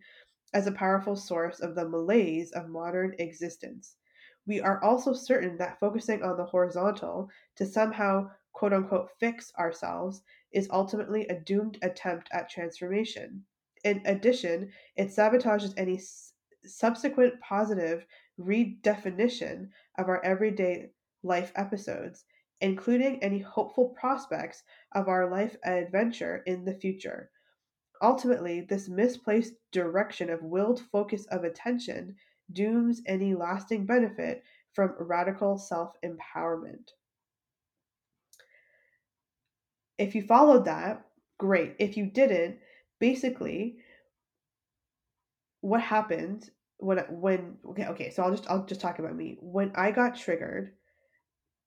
as 0.53 0.67
a 0.67 0.71
powerful 0.71 1.15
source 1.15 1.59
of 1.59 1.75
the 1.75 1.87
malaise 1.87 2.51
of 2.51 2.69
modern 2.69 3.15
existence. 3.19 3.97
We 4.45 4.61
are 4.61 4.83
also 4.83 5.13
certain 5.13 5.57
that 5.57 5.79
focusing 5.79 6.23
on 6.23 6.37
the 6.37 6.45
horizontal 6.45 7.29
to 7.55 7.65
somehow 7.65 8.29
quote 8.53 8.73
unquote 8.73 9.09
fix 9.19 9.51
ourselves 9.57 10.21
is 10.51 10.69
ultimately 10.71 11.27
a 11.27 11.39
doomed 11.39 11.77
attempt 11.81 12.29
at 12.31 12.49
transformation. 12.49 13.45
In 13.83 14.01
addition, 14.05 14.71
it 14.95 15.07
sabotages 15.09 15.73
any 15.77 15.95
s- 15.97 16.33
subsequent 16.65 17.39
positive 17.41 18.05
redefinition 18.39 19.69
of 19.97 20.07
our 20.09 20.23
everyday 20.23 20.91
life 21.23 21.51
episodes, 21.55 22.25
including 22.61 23.21
any 23.23 23.39
hopeful 23.39 23.89
prospects 23.89 24.63
of 24.93 25.07
our 25.07 25.29
life 25.29 25.55
adventure 25.63 26.43
in 26.45 26.65
the 26.65 26.73
future. 26.73 27.29
Ultimately, 28.01 28.61
this 28.61 28.89
misplaced 28.89 29.53
direction 29.71 30.29
of 30.29 30.43
willed 30.43 30.81
focus 30.91 31.25
of 31.27 31.43
attention 31.43 32.15
dooms 32.51 33.01
any 33.05 33.33
lasting 33.33 33.85
benefit 33.85 34.43
from 34.73 34.95
radical 34.99 35.57
self 35.57 35.95
empowerment. 36.03 36.89
If 39.97 40.15
you 40.15 40.23
followed 40.23 40.65
that, 40.65 41.05
great. 41.37 41.75
If 41.79 41.95
you 41.95 42.07
didn't, 42.07 42.59
basically 42.99 43.77
what 45.61 45.81
happened 45.81 46.49
when 46.77 46.97
when 47.09 47.57
okay, 47.69 47.85
okay, 47.87 48.09
so 48.09 48.23
I'll 48.23 48.31
just 48.31 48.49
I'll 48.49 48.65
just 48.65 48.81
talk 48.81 48.99
about 48.99 49.15
me. 49.15 49.37
When 49.39 49.71
I 49.75 49.91
got 49.91 50.17
triggered, 50.17 50.73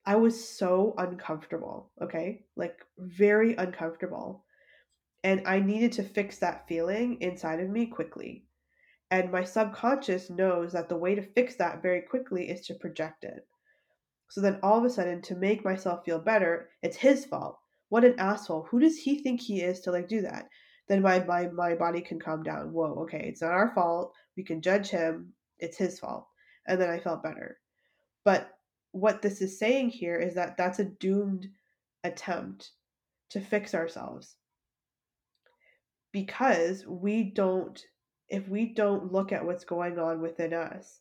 I 0.07 0.15
was 0.17 0.49
so 0.49 0.95
uncomfortable, 0.99 1.91
okay? 2.01 2.45
Like 2.55 2.79
very 2.97 3.57
uncomfortable. 3.57 4.45
And 5.25 5.43
I 5.47 5.59
needed 5.59 5.93
to 5.93 6.05
fix 6.05 6.39
that 6.39 6.69
feeling 6.69 7.21
inside 7.21 7.59
of 7.59 7.69
me 7.69 7.87
quickly. 7.87 8.45
And 9.11 9.33
my 9.33 9.43
subconscious 9.43 10.31
knows 10.31 10.73
that 10.73 10.89
the 10.89 10.97
way 10.97 11.17
to 11.17 11.23
fix 11.23 11.57
that 11.57 11.83
very 11.83 12.03
quickly 12.03 12.49
is 12.49 12.67
to 12.67 12.75
project 12.75 13.25
it. 13.25 13.47
So 14.29 14.41
then 14.41 14.61
all 14.63 14.79
of 14.79 14.85
a 14.85 14.91
sudden, 14.91 15.23
to 15.23 15.37
make 15.37 15.65
myself 15.65 16.05
feel 16.05 16.19
better, 16.19 16.71
it's 16.83 16.97
his 16.97 17.25
fault. 17.25 17.59
What 17.89 18.05
an 18.05 18.19
asshole. 18.19 18.67
Who 18.71 18.81
does 18.81 18.99
he 18.99 19.19
think 19.23 19.41
he 19.41 19.63
is 19.63 19.81
to 19.81 19.93
like 19.93 20.09
do 20.09 20.23
that? 20.23 20.49
Then 20.89 21.03
my, 21.03 21.21
my, 21.25 21.49
my 21.49 21.75
body 21.75 22.01
can 22.01 22.21
calm 22.21 22.43
down. 22.43 22.73
Whoa, 22.73 22.95
okay, 23.03 23.27
it's 23.29 23.43
not 23.43 23.53
our 23.53 23.73
fault. 23.75 24.13
We 24.37 24.45
can 24.45 24.63
judge 24.63 24.89
him. 24.89 25.33
It's 25.59 25.77
his 25.77 25.99
fault. 25.99 26.29
And 26.67 26.81
then 26.81 26.91
I 26.91 27.01
felt 27.01 27.23
better. 27.23 27.59
But 28.25 28.51
what 28.97 29.21
this 29.21 29.43
is 29.43 29.59
saying 29.59 29.91
here 29.91 30.17
is 30.17 30.35
that 30.35 30.57
that's 30.57 30.79
a 30.79 30.85
doomed 30.85 31.47
attempt 32.03 32.71
to 33.29 33.41
fix 33.41 33.75
ourselves. 33.75 34.37
Because 36.13 36.87
we 36.87 37.25
don't 37.25 37.79
if 38.31 38.49
we 38.49 38.73
don't 38.73 39.13
look 39.13 39.33
at 39.33 39.45
what's 39.45 39.65
going 39.65 39.99
on 39.99 40.23
within 40.23 40.55
us 40.55 41.01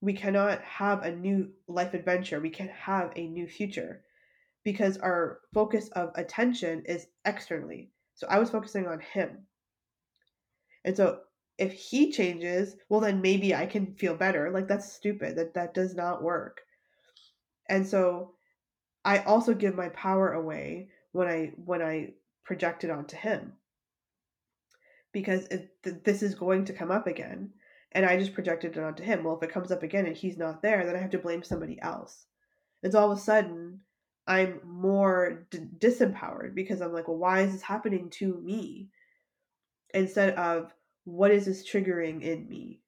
we 0.00 0.14
cannot 0.14 0.62
have 0.62 1.02
a 1.02 1.14
new 1.14 1.50
life 1.68 1.94
adventure. 1.94 2.40
We 2.40 2.50
can't 2.50 2.70
have 2.70 3.12
a 3.14 3.28
new 3.28 3.46
future 3.46 4.02
because 4.64 4.98
our 4.98 5.40
focus 5.54 5.88
of 5.88 6.12
attention 6.14 6.82
is 6.86 7.06
externally. 7.24 7.90
So 8.14 8.26
i 8.30 8.38
was 8.38 8.50
focusing 8.50 8.86
on 8.86 9.00
him. 9.00 9.46
And 10.84 10.96
so 10.96 11.20
if 11.58 11.72
he 11.72 12.10
changes 12.10 12.76
well 12.88 13.00
then 13.00 13.20
maybe 13.20 13.54
i 13.54 13.66
can 13.66 13.94
feel 13.96 14.14
better. 14.14 14.50
Like 14.50 14.66
that's 14.66 14.94
stupid. 14.94 15.36
That 15.36 15.52
that 15.54 15.74
does 15.74 15.94
not 15.94 16.22
work 16.22 16.62
and 17.68 17.86
so 17.86 18.32
i 19.04 19.18
also 19.20 19.54
give 19.54 19.74
my 19.74 19.88
power 19.90 20.32
away 20.32 20.88
when 21.12 21.28
i 21.28 21.52
when 21.56 21.82
i 21.82 22.12
project 22.46 22.84
it 22.84 22.90
onto 22.90 23.16
him. 23.16 23.52
Because 25.12 25.46
it, 25.46 25.70
th- 25.82 25.96
this 26.04 26.22
is 26.22 26.34
going 26.34 26.64
to 26.66 26.72
come 26.72 26.90
up 26.90 27.06
again 27.06 27.50
and 27.92 28.06
i 28.06 28.16
just 28.16 28.34
projected 28.34 28.76
it 28.76 28.82
onto 28.82 29.02
him. 29.02 29.24
Well 29.24 29.36
if 29.36 29.42
it 29.42 29.52
comes 29.52 29.72
up 29.72 29.82
again 29.82 30.06
and 30.06 30.16
he's 30.16 30.38
not 30.38 30.62
there 30.62 30.86
then 30.86 30.94
i 30.94 31.00
have 31.00 31.10
to 31.10 31.18
blame 31.18 31.42
somebody 31.42 31.80
else. 31.80 32.26
So 32.88 32.98
all 32.98 33.10
of 33.10 33.18
a 33.18 33.20
sudden 33.20 33.80
i'm 34.28 34.60
more 34.64 35.46
d- 35.50 35.66
disempowered 35.78 36.54
because 36.54 36.80
i'm 36.80 36.92
like 36.92 37.08
well 37.08 37.16
why 37.16 37.40
is 37.40 37.52
this 37.52 37.62
happening 37.62 38.10
to 38.10 38.40
me? 38.40 38.90
Instead 39.92 40.34
of 40.34 40.72
what 41.04 41.30
is 41.30 41.46
this 41.46 41.68
triggering 41.68 42.22
in 42.22 42.48
me? 42.48 42.80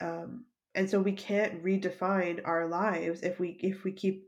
Um, 0.00 0.44
and 0.76 0.88
so 0.88 1.00
we 1.00 1.12
can't 1.12 1.64
redefine 1.64 2.40
our 2.44 2.68
lives 2.68 3.22
if 3.22 3.40
we 3.40 3.58
if 3.60 3.82
we 3.82 3.92
keep 3.92 4.26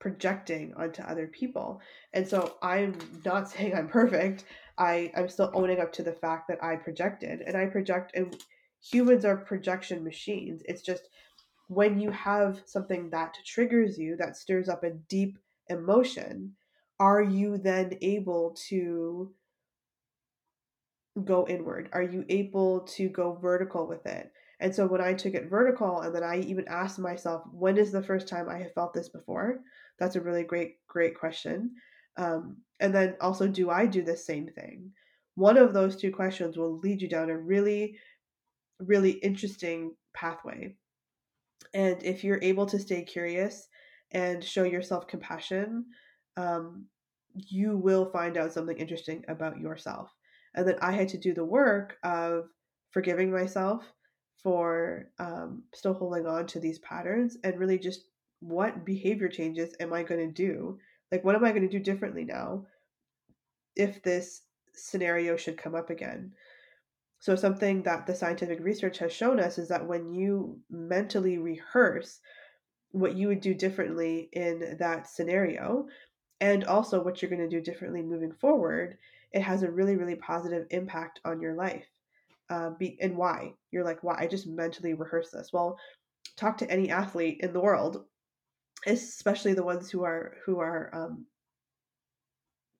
projecting 0.00 0.74
onto 0.74 1.00
other 1.02 1.28
people. 1.28 1.80
And 2.12 2.26
so 2.26 2.56
I'm 2.60 2.98
not 3.24 3.48
saying 3.50 3.74
I'm 3.74 3.88
perfect. 3.88 4.44
I, 4.76 5.12
I'm 5.16 5.28
still 5.28 5.52
owning 5.54 5.78
up 5.78 5.92
to 5.92 6.02
the 6.02 6.12
fact 6.12 6.48
that 6.48 6.64
I 6.64 6.74
projected 6.76 7.42
and 7.42 7.56
I 7.56 7.66
project 7.66 8.12
and 8.16 8.36
humans 8.82 9.24
are 9.24 9.36
projection 9.36 10.02
machines. 10.02 10.62
It's 10.64 10.82
just 10.82 11.08
when 11.68 12.00
you 12.00 12.10
have 12.10 12.62
something 12.64 13.10
that 13.10 13.36
triggers 13.46 13.96
you, 13.96 14.16
that 14.16 14.36
stirs 14.36 14.68
up 14.68 14.82
a 14.82 14.90
deep 14.90 15.38
emotion, 15.68 16.54
are 16.98 17.22
you 17.22 17.58
then 17.58 17.96
able 18.00 18.56
to 18.68 19.32
go 21.22 21.46
inward? 21.46 21.90
Are 21.92 22.02
you 22.02 22.24
able 22.28 22.80
to 22.96 23.08
go 23.08 23.38
vertical 23.40 23.86
with 23.86 24.04
it? 24.06 24.32
And 24.62 24.72
so 24.72 24.86
when 24.86 25.00
I 25.00 25.12
took 25.12 25.34
it 25.34 25.50
vertical, 25.50 26.02
and 26.02 26.14
then 26.14 26.22
I 26.22 26.38
even 26.38 26.68
asked 26.68 27.00
myself, 27.00 27.42
when 27.52 27.76
is 27.76 27.90
the 27.90 28.02
first 28.02 28.28
time 28.28 28.48
I 28.48 28.58
have 28.58 28.72
felt 28.74 28.94
this 28.94 29.08
before? 29.08 29.58
That's 29.98 30.14
a 30.14 30.20
really 30.20 30.44
great, 30.44 30.76
great 30.86 31.18
question. 31.18 31.72
Um, 32.16 32.58
and 32.78 32.94
then 32.94 33.16
also, 33.20 33.48
do 33.48 33.70
I 33.70 33.86
do 33.86 34.02
the 34.02 34.16
same 34.16 34.46
thing? 34.46 34.92
One 35.34 35.56
of 35.56 35.74
those 35.74 35.96
two 35.96 36.12
questions 36.12 36.56
will 36.56 36.78
lead 36.78 37.02
you 37.02 37.08
down 37.08 37.28
a 37.28 37.36
really, 37.36 37.98
really 38.78 39.10
interesting 39.10 39.96
pathway. 40.14 40.76
And 41.74 42.00
if 42.04 42.22
you're 42.22 42.38
able 42.40 42.66
to 42.66 42.78
stay 42.78 43.02
curious 43.02 43.66
and 44.12 44.44
show 44.44 44.62
yourself 44.62 45.08
compassion, 45.08 45.86
um, 46.36 46.84
you 47.34 47.76
will 47.76 48.12
find 48.12 48.36
out 48.36 48.52
something 48.52 48.76
interesting 48.76 49.24
about 49.26 49.58
yourself. 49.58 50.14
And 50.54 50.68
then 50.68 50.76
I 50.80 50.92
had 50.92 51.08
to 51.08 51.18
do 51.18 51.34
the 51.34 51.44
work 51.44 51.96
of 52.04 52.44
forgiving 52.92 53.32
myself 53.32 53.82
for 54.42 55.08
um, 55.18 55.62
still 55.72 55.94
holding 55.94 56.26
on 56.26 56.46
to 56.48 56.60
these 56.60 56.78
patterns 56.80 57.36
and 57.44 57.58
really 57.58 57.78
just 57.78 58.06
what 58.40 58.84
behavior 58.84 59.28
changes 59.28 59.74
am 59.78 59.92
I 59.92 60.02
going 60.02 60.20
to 60.20 60.32
do? 60.32 60.78
Like, 61.10 61.24
what 61.24 61.36
am 61.36 61.44
I 61.44 61.50
going 61.50 61.62
to 61.62 61.68
do 61.68 61.78
differently 61.78 62.24
now 62.24 62.66
if 63.76 64.02
this 64.02 64.42
scenario 64.74 65.36
should 65.36 65.56
come 65.56 65.74
up 65.74 65.90
again? 65.90 66.32
So, 67.20 67.36
something 67.36 67.84
that 67.84 68.06
the 68.06 68.14
scientific 68.16 68.58
research 68.60 68.98
has 68.98 69.12
shown 69.12 69.38
us 69.38 69.58
is 69.58 69.68
that 69.68 69.86
when 69.86 70.12
you 70.12 70.58
mentally 70.68 71.38
rehearse 71.38 72.18
what 72.90 73.14
you 73.14 73.28
would 73.28 73.40
do 73.40 73.54
differently 73.54 74.28
in 74.32 74.76
that 74.80 75.08
scenario, 75.08 75.86
and 76.40 76.64
also 76.64 77.00
what 77.00 77.22
you're 77.22 77.30
going 77.30 77.48
to 77.48 77.48
do 77.48 77.60
differently 77.60 78.02
moving 78.02 78.32
forward, 78.32 78.98
it 79.32 79.42
has 79.42 79.62
a 79.62 79.70
really, 79.70 79.94
really 79.94 80.16
positive 80.16 80.66
impact 80.70 81.20
on 81.24 81.40
your 81.40 81.54
life. 81.54 81.86
Uh, 82.52 82.70
be, 82.78 82.98
and 83.00 83.16
why? 83.16 83.54
You're 83.70 83.84
like, 83.84 84.02
why? 84.02 84.16
I 84.18 84.26
just 84.26 84.46
mentally 84.46 84.92
rehearse 84.92 85.30
this. 85.30 85.48
Well, 85.54 85.78
talk 86.36 86.58
to 86.58 86.70
any 86.70 86.90
athlete 86.90 87.38
in 87.40 87.54
the 87.54 87.60
world, 87.60 88.04
especially 88.86 89.54
the 89.54 89.62
ones 89.62 89.90
who 89.90 90.04
are 90.04 90.36
who 90.44 90.60
are 90.60 90.90
um, 90.92 91.24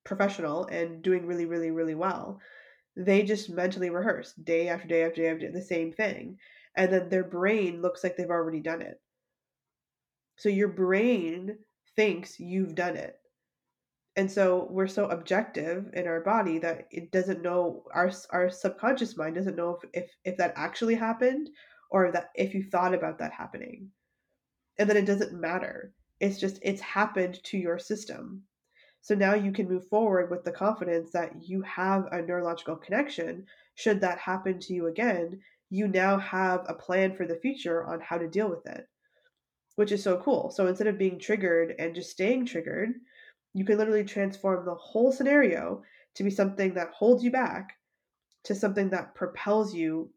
professional 0.05 0.67
and 0.67 1.03
doing 1.03 1.25
really, 1.25 1.47
really, 1.47 1.71
really 1.71 1.95
well. 1.95 2.39
They 2.97 3.23
just 3.23 3.49
mentally 3.49 3.89
rehearse 3.89 4.35
day 4.35 4.69
after 4.69 4.87
day 4.87 5.05
after 5.05 5.23
day 5.23 5.29
after 5.31 5.47
day 5.47 5.53
the 5.55 5.63
same 5.63 5.91
thing, 5.91 6.37
and 6.77 6.93
then 6.93 7.09
their 7.09 7.25
brain 7.25 7.81
looks 7.81 8.05
like 8.05 8.19
they've 8.19 8.29
already 8.29 8.61
done 8.61 8.83
it. 8.83 9.01
So 10.37 10.51
your 10.51 10.69
brain 10.69 11.57
thinks 11.97 12.39
you've 12.39 12.75
done 12.75 12.97
it 12.97 13.22
and 14.17 14.31
so 14.31 14.67
we're 14.71 14.87
so 14.87 15.07
objective 15.07 15.89
in 15.95 16.07
our 16.07 16.21
body 16.21 16.59
that 16.59 16.87
it 16.91 17.11
doesn't 17.11 17.43
know 17.43 17.85
our 17.95 18.11
our 18.31 18.51
subconscious 18.51 19.17
mind 19.17 19.35
doesn't 19.35 19.57
know 19.57 19.79
if 19.83 19.91
if, 19.95 20.11
if 20.25 20.37
that 20.37 20.53
actually 20.57 20.95
happened 20.95 21.49
or 21.91 22.13
that 22.13 22.31
if 22.35 22.55
you 22.55 22.63
thought 22.63 22.95
about 22.95 23.19
that 23.19 23.33
happening. 23.33 23.91
And 24.79 24.89
then 24.89 24.97
it 24.97 25.07
doesn't 25.07 25.39
matter. 25.39 25.93
It's 26.21 26.39
just 26.39 26.59
it's 26.63 26.81
happened 26.81 27.43
to 27.45 27.59
your 27.59 27.79
system. 27.79 28.43
So 29.01 29.15
now 29.15 29.35
you 29.35 29.51
can 29.51 29.69
move 29.69 29.89
forward 29.89 30.31
with 30.31 30.45
the 30.45 30.53
confidence 30.53 31.11
that 31.13 31.33
you 31.43 31.63
have 31.63 32.07
a 32.13 32.23
neurological 32.23 32.77
connection. 32.77 33.47
Should 33.75 34.01
that 34.03 34.19
happen 34.19 34.59
to 34.61 34.75
you 34.75 34.87
again 34.89 35.41
you 35.71 35.89
now 35.89 36.19
have 36.19 36.67
a 36.69 36.75
plan 36.75 37.17
for 37.17 37.27
the 37.27 37.37
future 37.37 37.87
on 37.87 37.99
how 37.99 38.19
to 38.19 38.29
deal 38.29 38.51
with 38.51 38.67
it 38.67 38.87
which 39.77 39.93
is 39.93 40.03
so 40.03 40.19
cool. 40.19 40.51
So 40.51 40.67
instead 40.67 40.87
of 40.87 40.99
being 40.99 41.19
triggered 41.19 41.75
and 41.79 41.95
just 41.95 42.11
staying 42.11 42.47
triggered 42.47 42.93
you 43.55 43.65
can 43.65 43.79
literally 43.79 44.05
transform 44.05 44.65
the 44.65 44.75
whole 44.75 45.13
scenario 45.13 45.83
to 46.15 46.23
be 46.23 46.31
something 46.31 46.75
that 46.75 46.91
holds 46.91 47.23
you 47.23 47.31
back 47.31 47.75
to 48.45 48.55
something 48.55 48.91
that 48.91 49.15
propels 49.15 49.75
you 49.75 50.11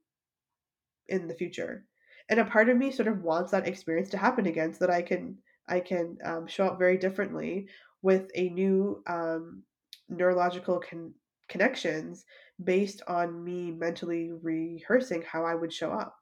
in 1.08 1.28
the 1.28 1.36
future. 1.36 1.86
And 2.30 2.40
a 2.40 2.46
part 2.46 2.70
of 2.70 2.78
me 2.78 2.92
sort 2.92 3.08
of 3.08 3.22
wants 3.22 3.52
that 3.52 3.68
experience 3.68 4.10
to 4.10 4.18
happen 4.18 4.48
again 4.48 4.74
so 4.74 4.80
that 4.86 4.94
I 4.94 5.02
can 5.02 5.38
I 5.68 5.80
can 5.80 6.18
um, 6.24 6.48
show 6.48 6.68
up 6.68 6.80
very 6.80 6.98
differently 6.98 7.68
with 8.02 8.30
a 8.36 8.50
new 8.50 9.04
um, 9.08 9.64
neurological 10.10 10.80
con- 10.80 11.14
connections 11.50 12.26
based 12.64 13.02
on 13.08 13.44
me 13.44 13.72
mentally 13.72 14.32
rehearsing 14.32 15.24
how 15.24 15.44
I 15.44 15.56
would 15.56 15.74
show 15.74 15.92
up. 15.92 16.16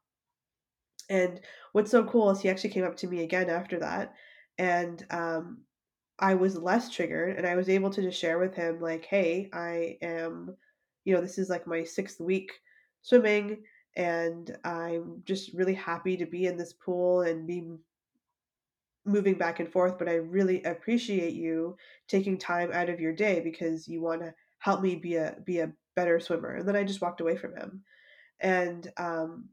And 1.10 1.42
what's 1.74 1.92
so 1.92 2.06
cool 2.06 2.30
is 2.30 2.40
he 2.40 2.50
actually 2.50 2.70
came 2.70 2.86
up 2.86 2.96
to 2.98 3.08
me 3.08 3.24
again 3.24 3.50
after 3.50 3.80
that, 3.80 4.14
and 4.58 5.06
um, 5.10 5.64
I 6.20 6.36
was 6.36 6.58
less 6.58 6.90
triggered, 6.90 7.38
and 7.38 7.46
I 7.48 7.56
was 7.56 7.70
able 7.70 7.90
to 7.92 8.02
just 8.02 8.20
share 8.20 8.40
with 8.40 8.56
him 8.56 8.80
like, 8.80 9.06
"Hey, 9.06 9.50
I 9.54 9.98
am, 10.02 10.58
you 11.06 11.14
know, 11.14 11.22
this 11.22 11.38
is 11.38 11.50
like 11.50 11.68
my 11.68 11.84
sixth 11.84 12.20
week 12.20 12.62
swimming, 13.02 13.66
and 13.96 14.58
I'm 14.64 15.24
just 15.26 15.54
really 15.54 15.74
happy 15.76 16.18
to 16.18 16.26
be 16.26 16.46
in 16.46 16.58
this 16.58 16.74
pool 16.74 17.22
and 17.22 17.48
be 17.48 17.78
moving 19.06 19.38
back 19.38 19.60
and 19.60 19.70
forth, 19.72 19.98
but 19.98 20.08
I 20.08 20.16
really 20.16 20.64
appreciate 20.64 21.34
you 21.34 21.76
taking 22.08 22.38
time 22.38 22.72
out 22.72 22.90
of 22.90 23.00
your 23.02 23.14
day 23.14 23.42
because 23.42 23.88
you 23.88 24.02
want 24.02 24.22
to 24.22 24.34
help 24.60 24.82
me 24.82 24.96
be 24.96 25.16
a 25.16 25.38
be 25.46 25.60
a 25.60 25.74
better 25.96 26.20
swimmer." 26.20 26.56
And 26.56 26.68
then 26.68 26.76
I 26.76 26.84
just 26.84 27.02
walked 27.02 27.22
away 27.22 27.36
from 27.38 27.56
him, 27.56 27.84
and 28.42 28.92
um, 28.98 29.50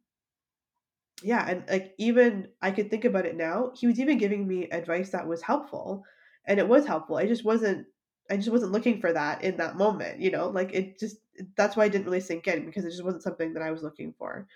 yeah, 1.23 1.46
and 1.49 1.68
like 1.68 1.94
even 1.99 2.49
I 2.62 2.70
could 2.70 2.90
think 2.90 3.05
about 3.05 3.27
it 3.27 3.37
now, 3.37 3.73
he 3.77 3.87
was 3.87 4.01
even 4.01 4.18
giving 4.18 4.46
me 4.46 4.68
advice 4.70 5.11
that 5.11 5.27
was 5.27 5.42
helpful 5.42 6.05
and 6.46 6.59
it 6.59 6.68
was 6.68 6.87
helpful. 6.87 7.16
I 7.16 7.26
just 7.26 7.44
wasn't 7.44 7.87
I 8.31 8.37
just 8.37 8.50
wasn't 8.50 8.72
looking 8.72 9.00
for 9.00 9.12
that 9.12 9.42
in 9.42 9.57
that 9.57 9.76
moment, 9.76 10.20
you 10.20 10.31
know? 10.31 10.48
Like 10.48 10.72
it 10.72 10.98
just 10.98 11.16
that's 11.57 11.76
why 11.76 11.85
I 11.85 11.88
didn't 11.88 12.07
really 12.07 12.20
sink 12.20 12.46
in 12.48 12.66
because 12.66 12.85
it 12.85 12.90
just 12.90 13.05
wasn't 13.05 13.22
something 13.22 13.55
that 13.55 13.62
I 13.62 13.70
was 13.70 13.83
looking 13.83 14.14
for. 14.18 14.46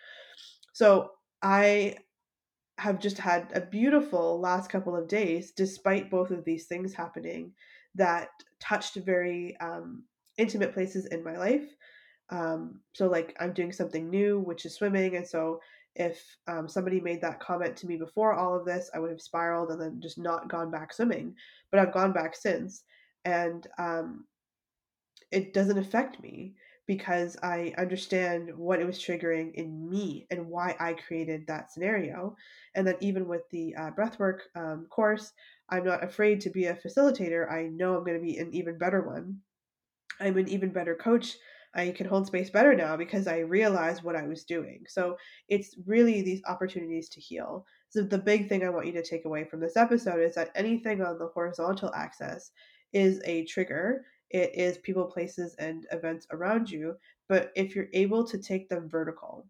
So, 0.73 1.13
I 1.43 1.97
have 2.79 2.99
just 2.99 3.19
had 3.19 3.53
a 3.55 3.61
beautiful 3.61 4.41
last 4.41 4.71
couple 4.71 4.97
of 4.97 5.09
days 5.09 5.53
despite 5.53 6.11
both 6.11 6.31
of 6.31 6.45
these 6.45 6.67
things 6.67 6.95
happening 6.95 7.53
that 7.95 8.31
touched 8.61 8.97
very 8.97 9.57
um, 9.61 10.05
intimate 10.39 10.73
places 10.75 11.07
in 11.07 11.23
my 11.23 11.37
life 11.37 11.69
um, 12.31 12.81
so 12.95 13.07
like 13.09 13.37
I'm 13.39 13.53
doing 13.53 13.73
something 13.73 14.09
new, 14.09 14.41
which 14.41 14.65
is 14.65 14.75
swimming, 14.75 15.17
and 15.17 15.27
so 15.27 15.61
if 15.97 16.23
um, 16.49 16.69
somebody 16.69 17.01
made 17.01 17.21
that 17.21 17.41
comment 17.41 17.77
to 17.79 17.87
me 17.87 17.97
before 17.97 18.35
all 18.35 18.55
of 18.55 18.65
this, 18.65 18.91
I 18.95 18.99
would 18.99 19.11
have 19.11 19.21
spiraled 19.21 19.71
and 19.71 19.81
then 19.81 20.01
just 20.01 20.19
not 20.19 20.49
gone 20.49 20.71
back 20.71 20.93
swimming. 20.93 21.35
But 21.71 21.81
I've 21.81 21.95
gone 21.95 22.13
back 22.13 22.35
since, 22.35 22.83
and 23.25 23.67
um, 23.79 24.25
it 25.31 25.53
doesn't 25.53 25.79
affect 25.79 26.21
me 26.21 26.55
because 26.87 27.37
I 27.43 27.73
understand 27.79 28.55
what 28.57 28.81
it 28.81 28.87
was 28.87 28.99
triggering 28.99 29.55
in 29.55 29.89
me 29.89 30.27
and 30.31 30.49
why 30.49 30.77
I 30.79 30.93
created 30.93 31.47
that 31.47 31.73
scenario. 31.73 32.37
And 32.75 32.87
then 32.87 32.97
even 33.01 33.27
with 33.27 33.49
the 33.51 33.75
uh, 33.75 33.91
breathwork 33.93 34.41
um, 34.55 34.87
course, 34.91 35.33
I'm 35.71 35.85
not 35.85 36.05
afraid 36.05 36.41
to 36.43 36.51
be 36.51 36.67
a 36.67 36.75
facilitator. 36.75 37.51
I 37.51 37.69
know 37.69 37.97
I'm 37.97 38.05
going 38.05 38.19
to 38.19 38.25
be 38.25 38.37
an 38.37 38.53
even 38.53 38.77
better 38.77 39.03
one. 39.03 39.39
I'm 40.21 40.37
an 40.37 40.49
even 40.49 40.71
better 40.71 40.95
coach 40.95 41.37
I 41.75 41.91
can 41.91 42.07
hold 42.07 42.27
space 42.27 42.51
better 42.51 42.75
now 42.75 42.97
because 42.97 43.27
I 43.27 43.39
realized 43.39 44.03
what 44.03 44.17
I 44.17 44.27
was 44.27 44.45
doing. 44.45 44.85
So 44.89 45.17
it's 45.49 45.77
really 45.87 46.23
these 46.23 46.43
opportunities 46.47 47.09
to 47.11 47.21
heal. 47.21 47.67
So 47.89 48.03
the 48.03 48.19
big 48.19 48.49
thing 48.49 48.65
I 48.65 48.71
want 48.71 48.87
you 48.87 48.93
to 48.93 49.03
take 49.03 49.25
away 49.25 49.45
from 49.45 49.61
this 49.61 49.77
episode 49.77 50.21
is 50.21 50.35
that 50.37 50.51
anything 50.55 51.03
on 51.03 51.19
the 51.19 51.29
horizontal 51.29 51.93
axis 51.95 52.53
is 52.93 53.21
a 53.25 53.45
trigger. 53.45 54.05
It 54.31 54.55
is 54.55 54.79
people, 54.79 55.05
places, 55.05 55.55
and 55.59 55.87
events 55.93 56.27
around 56.31 56.71
you. 56.71 56.97
But 57.29 57.53
if 57.57 57.75
you're 57.75 57.89
able 57.93 58.25
to 58.25 58.39
take 58.39 58.69
them 58.69 58.89
vertical, 58.89 59.47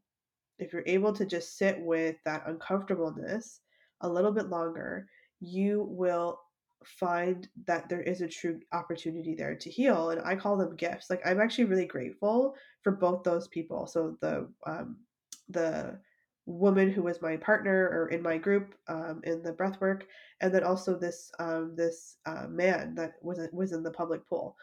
if 0.59 0.73
you're 0.73 0.85
able 0.87 1.13
to 1.13 1.27
just 1.27 1.59
sit 1.59 1.81
with 1.81 2.17
that 2.25 2.45
uncomfortableness 2.47 3.61
a 4.01 4.09
little 4.09 4.33
bit 4.33 4.49
longer, 4.49 5.07
you 5.41 5.87
will 5.91 6.41
find 6.87 7.49
that 7.67 7.89
there 7.89 8.03
is 8.03 8.21
a 8.21 8.29
true 8.29 8.61
opportunity 8.73 9.35
there 9.35 9.55
to 9.55 9.71
heal 9.71 10.11
and 10.11 10.21
i 10.25 10.35
call 10.37 10.57
them 10.57 10.77
gifts. 10.77 11.11
Like 11.11 11.23
i'm 11.25 11.41
actually 11.41 11.65
really 11.65 11.87
grateful 11.87 12.55
for 12.83 12.93
both 12.93 13.23
those 13.23 13.49
people. 13.49 13.87
So 13.87 14.17
the 14.21 14.49
um 14.67 14.97
the 15.49 15.99
woman 16.47 16.91
who 16.91 17.03
was 17.03 17.23
my 17.23 17.37
partner 17.37 17.89
or 17.91 18.09
in 18.09 18.23
my 18.23 18.37
group 18.37 18.75
um, 18.89 19.21
in 19.25 19.43
the 19.43 19.53
breath 19.53 19.81
work 19.81 20.07
and 20.41 20.55
then 20.55 20.63
also 20.63 20.99
this 20.99 21.31
um, 21.39 21.75
this 21.75 22.19
uh, 22.27 22.47
man 22.49 22.95
that 22.95 23.15
was 23.23 23.39
was 23.53 23.73
in 23.73 23.83
the 23.83 23.91
public 23.91 24.27
pool. 24.29 24.57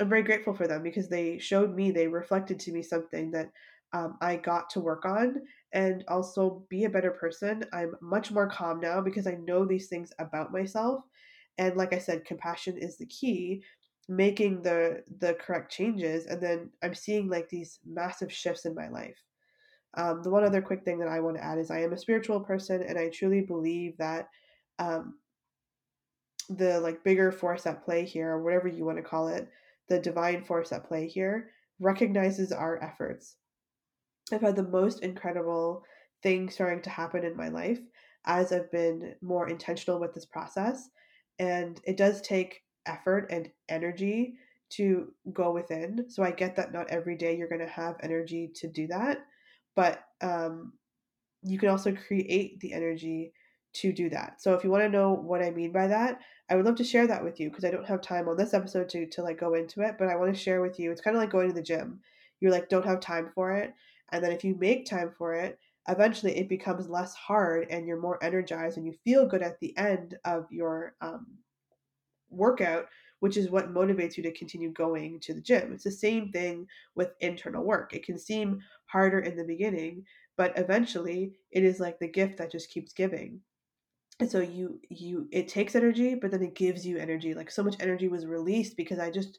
I'm 0.00 0.08
very 0.08 0.22
grateful 0.22 0.54
for 0.54 0.66
them 0.66 0.82
because 0.82 1.08
they 1.08 1.38
showed 1.38 1.74
me 1.74 1.90
they 1.90 2.08
reflected 2.08 2.58
to 2.60 2.72
me 2.72 2.82
something 2.82 3.30
that 3.32 3.50
um, 3.92 4.16
I 4.20 4.36
got 4.36 4.70
to 4.70 4.80
work 4.80 5.04
on 5.04 5.42
and 5.72 6.04
also 6.08 6.64
be 6.70 6.84
a 6.84 6.90
better 6.90 7.10
person. 7.10 7.64
I'm 7.72 7.94
much 8.00 8.30
more 8.30 8.48
calm 8.48 8.80
now 8.80 9.00
because 9.00 9.26
I 9.26 9.36
know 9.44 9.66
these 9.66 9.88
things 9.88 10.12
about 10.18 10.52
myself 10.52 11.04
and 11.60 11.76
like 11.76 11.92
i 11.92 11.98
said 11.98 12.24
compassion 12.24 12.76
is 12.76 12.96
the 12.96 13.06
key 13.06 13.62
making 14.08 14.60
the 14.62 15.04
the 15.20 15.34
correct 15.34 15.70
changes 15.70 16.26
and 16.26 16.42
then 16.42 16.70
i'm 16.82 16.94
seeing 16.94 17.28
like 17.28 17.48
these 17.48 17.78
massive 17.86 18.32
shifts 18.32 18.64
in 18.64 18.74
my 18.74 18.88
life. 18.88 19.22
Um, 19.94 20.22
the 20.22 20.30
one 20.30 20.44
other 20.44 20.62
quick 20.62 20.84
thing 20.84 20.98
that 20.98 21.08
i 21.08 21.20
want 21.20 21.36
to 21.36 21.44
add 21.44 21.58
is 21.58 21.70
i 21.70 21.82
am 21.82 21.92
a 21.92 21.98
spiritual 21.98 22.40
person 22.40 22.82
and 22.82 22.98
i 22.98 23.08
truly 23.08 23.42
believe 23.42 23.96
that 23.98 24.28
um, 24.78 25.18
the 26.48 26.80
like 26.80 27.04
bigger 27.04 27.30
force 27.30 27.66
at 27.66 27.84
play 27.84 28.04
here 28.04 28.30
or 28.30 28.42
whatever 28.42 28.66
you 28.66 28.84
want 28.84 28.96
to 28.96 29.02
call 29.02 29.28
it 29.28 29.48
the 29.88 29.98
divine 29.98 30.42
force 30.42 30.72
at 30.72 30.86
play 30.88 31.06
here 31.06 31.50
recognizes 31.80 32.52
our 32.52 32.82
efforts. 32.82 33.36
I've 34.32 34.40
had 34.40 34.56
the 34.56 34.62
most 34.62 35.02
incredible 35.02 35.84
things 36.22 36.54
starting 36.54 36.82
to 36.82 36.90
happen 36.90 37.24
in 37.24 37.36
my 37.36 37.48
life 37.48 37.80
as 38.26 38.52
i've 38.52 38.70
been 38.70 39.14
more 39.22 39.48
intentional 39.48 39.98
with 39.98 40.12
this 40.14 40.26
process 40.26 40.90
and 41.40 41.80
it 41.84 41.96
does 41.96 42.20
take 42.20 42.62
effort 42.84 43.28
and 43.30 43.50
energy 43.68 44.34
to 44.68 45.12
go 45.32 45.50
within. 45.52 46.04
So 46.08 46.22
I 46.22 46.30
get 46.30 46.54
that 46.56 46.72
not 46.72 46.90
every 46.90 47.16
day 47.16 47.36
you're 47.36 47.48
going 47.48 47.62
to 47.62 47.66
have 47.66 47.96
energy 48.02 48.52
to 48.56 48.68
do 48.68 48.86
that, 48.88 49.18
but 49.74 50.04
um, 50.20 50.74
you 51.42 51.58
can 51.58 51.70
also 51.70 51.96
create 51.96 52.60
the 52.60 52.74
energy 52.74 53.32
to 53.72 53.90
do 53.92 54.10
that. 54.10 54.42
So 54.42 54.52
if 54.54 54.62
you 54.62 54.70
want 54.70 54.84
to 54.84 54.88
know 54.90 55.14
what 55.14 55.42
I 55.42 55.50
mean 55.50 55.72
by 55.72 55.86
that, 55.86 56.20
I 56.50 56.56
would 56.56 56.66
love 56.66 56.76
to 56.76 56.84
share 56.84 57.06
that 57.06 57.24
with 57.24 57.40
you 57.40 57.48
because 57.48 57.64
I 57.64 57.70
don't 57.70 57.86
have 57.86 58.02
time 58.02 58.28
on 58.28 58.36
this 58.36 58.52
episode 58.52 58.90
to 58.90 59.06
to 59.06 59.22
like 59.22 59.40
go 59.40 59.54
into 59.54 59.80
it, 59.80 59.96
but 59.98 60.08
I 60.08 60.16
want 60.16 60.34
to 60.34 60.40
share 60.40 60.60
with 60.60 60.78
you. 60.78 60.92
It's 60.92 61.00
kind 61.00 61.16
of 61.16 61.22
like 61.22 61.30
going 61.30 61.48
to 61.48 61.54
the 61.54 61.62
gym. 61.62 62.00
You're 62.40 62.52
like 62.52 62.68
don't 62.68 62.84
have 62.84 63.00
time 63.00 63.30
for 63.34 63.52
it, 63.52 63.72
and 64.12 64.22
then 64.22 64.32
if 64.32 64.44
you 64.44 64.56
make 64.56 64.86
time 64.86 65.12
for 65.16 65.34
it, 65.34 65.58
eventually 65.90 66.36
it 66.36 66.48
becomes 66.48 66.88
less 66.88 67.14
hard 67.14 67.66
and 67.70 67.86
you're 67.86 68.00
more 68.00 68.22
energized 68.22 68.76
and 68.76 68.86
you 68.86 68.94
feel 69.04 69.26
good 69.26 69.42
at 69.42 69.58
the 69.60 69.76
end 69.76 70.16
of 70.24 70.46
your 70.50 70.94
um, 71.00 71.26
workout, 72.30 72.86
which 73.20 73.36
is 73.36 73.50
what 73.50 73.72
motivates 73.72 74.16
you 74.16 74.22
to 74.22 74.32
continue 74.32 74.72
going 74.72 75.20
to 75.20 75.34
the 75.34 75.40
gym. 75.40 75.72
It's 75.72 75.84
the 75.84 75.90
same 75.90 76.30
thing 76.30 76.66
with 76.94 77.10
internal 77.20 77.64
work. 77.64 77.92
It 77.92 78.04
can 78.04 78.18
seem 78.18 78.60
harder 78.86 79.20
in 79.20 79.36
the 79.36 79.44
beginning, 79.44 80.04
but 80.36 80.56
eventually 80.56 81.32
it 81.50 81.64
is 81.64 81.80
like 81.80 81.98
the 81.98 82.08
gift 82.08 82.38
that 82.38 82.52
just 82.52 82.70
keeps 82.70 82.92
giving. 82.92 83.40
And 84.20 84.30
so 84.30 84.40
you 84.40 84.78
you 84.90 85.28
it 85.32 85.48
takes 85.48 85.74
energy, 85.74 86.14
but 86.14 86.30
then 86.30 86.42
it 86.42 86.54
gives 86.54 86.86
you 86.86 86.98
energy. 86.98 87.32
Like 87.32 87.50
so 87.50 87.62
much 87.62 87.76
energy 87.80 88.08
was 88.08 88.26
released 88.26 88.76
because 88.76 88.98
I 88.98 89.10
just 89.10 89.38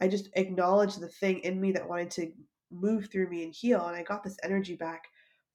I 0.00 0.06
just 0.06 0.28
acknowledged 0.34 1.00
the 1.00 1.08
thing 1.08 1.40
in 1.40 1.60
me 1.60 1.72
that 1.72 1.88
wanted 1.88 2.12
to 2.12 2.32
move 2.70 3.08
through 3.10 3.28
me 3.28 3.44
and 3.44 3.52
heal 3.52 3.84
and 3.86 3.96
I 3.96 4.02
got 4.02 4.22
this 4.22 4.36
energy 4.42 4.76
back 4.76 5.04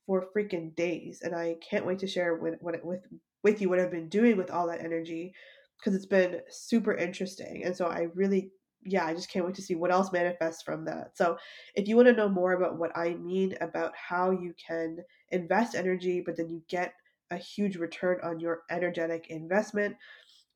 for 0.05 0.27
freaking 0.35 0.75
days 0.75 1.21
and 1.23 1.35
I 1.35 1.55
can't 1.67 1.85
wait 1.85 1.99
to 1.99 2.07
share 2.07 2.35
with 2.35 2.55
what 2.61 2.83
with 2.83 3.01
with 3.43 3.61
you 3.61 3.69
what 3.69 3.79
I've 3.79 3.91
been 3.91 4.09
doing 4.09 4.37
with 4.37 4.49
all 4.49 4.67
that 4.67 4.83
energy 4.83 5.33
because 5.77 5.95
it's 5.95 6.05
been 6.05 6.41
super 6.49 6.95
interesting. 6.95 7.63
And 7.63 7.75
so 7.75 7.85
I 7.85 8.07
really, 8.15 8.51
yeah, 8.83 9.05
I 9.05 9.13
just 9.13 9.29
can't 9.29 9.45
wait 9.45 9.55
to 9.55 9.61
see 9.61 9.75
what 9.75 9.91
else 9.91 10.11
manifests 10.11 10.63
from 10.63 10.85
that. 10.85 11.15
So 11.15 11.37
if 11.75 11.87
you 11.87 11.95
want 11.95 12.07
to 12.07 12.13
know 12.13 12.29
more 12.29 12.53
about 12.53 12.77
what 12.77 12.95
I 12.97 13.13
mean 13.15 13.55
about 13.61 13.93
how 13.95 14.31
you 14.31 14.53
can 14.65 14.97
invest 15.29 15.75
energy, 15.75 16.21
but 16.25 16.37
then 16.37 16.49
you 16.49 16.63
get 16.69 16.93
a 17.31 17.37
huge 17.37 17.75
return 17.75 18.17
on 18.23 18.39
your 18.39 18.61
energetic 18.71 19.27
investment, 19.29 19.95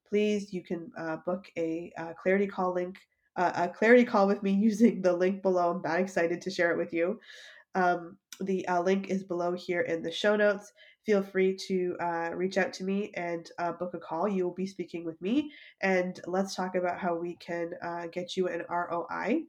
please, 0.07 0.51
you 0.53 0.63
can 0.63 0.91
uh, 0.97 1.17
book 1.25 1.45
a, 1.57 1.91
a, 1.97 2.13
clarity 2.21 2.47
call 2.47 2.73
link, 2.73 2.97
uh, 3.35 3.51
a 3.55 3.69
clarity 3.69 4.03
call 4.03 4.27
with 4.27 4.41
me 4.41 4.51
using 4.69 5.01
the 5.01 5.13
link 5.13 5.41
below. 5.41 5.71
I'm 5.71 5.81
that 5.83 5.99
excited 5.99 6.41
to 6.41 6.49
share 6.49 6.71
it 6.71 6.77
with 6.77 6.93
you. 6.93 7.19
Um, 7.75 8.17
the 8.41 8.67
uh, 8.67 8.81
link 8.81 9.09
is 9.09 9.23
below 9.23 9.53
here 9.53 9.81
in 9.81 10.01
the 10.01 10.11
show 10.11 10.35
notes 10.35 10.71
feel 11.05 11.23
free 11.23 11.55
to 11.55 11.95
uh, 11.99 12.29
reach 12.35 12.57
out 12.57 12.71
to 12.73 12.83
me 12.83 13.11
and 13.15 13.49
uh, 13.57 13.71
book 13.71 13.95
a 13.95 13.97
call. 13.97 14.27
You 14.27 14.43
will 14.43 14.53
be 14.53 14.67
speaking 14.67 15.03
with 15.03 15.19
me, 15.21 15.51
and 15.81 16.19
let's 16.27 16.53
talk 16.53 16.75
about 16.75 16.99
how 16.99 17.15
we 17.15 17.35
can 17.37 17.71
uh, 17.81 18.07
get 18.11 18.37
you 18.37 18.47
an 18.47 18.63
ROI 18.69 19.41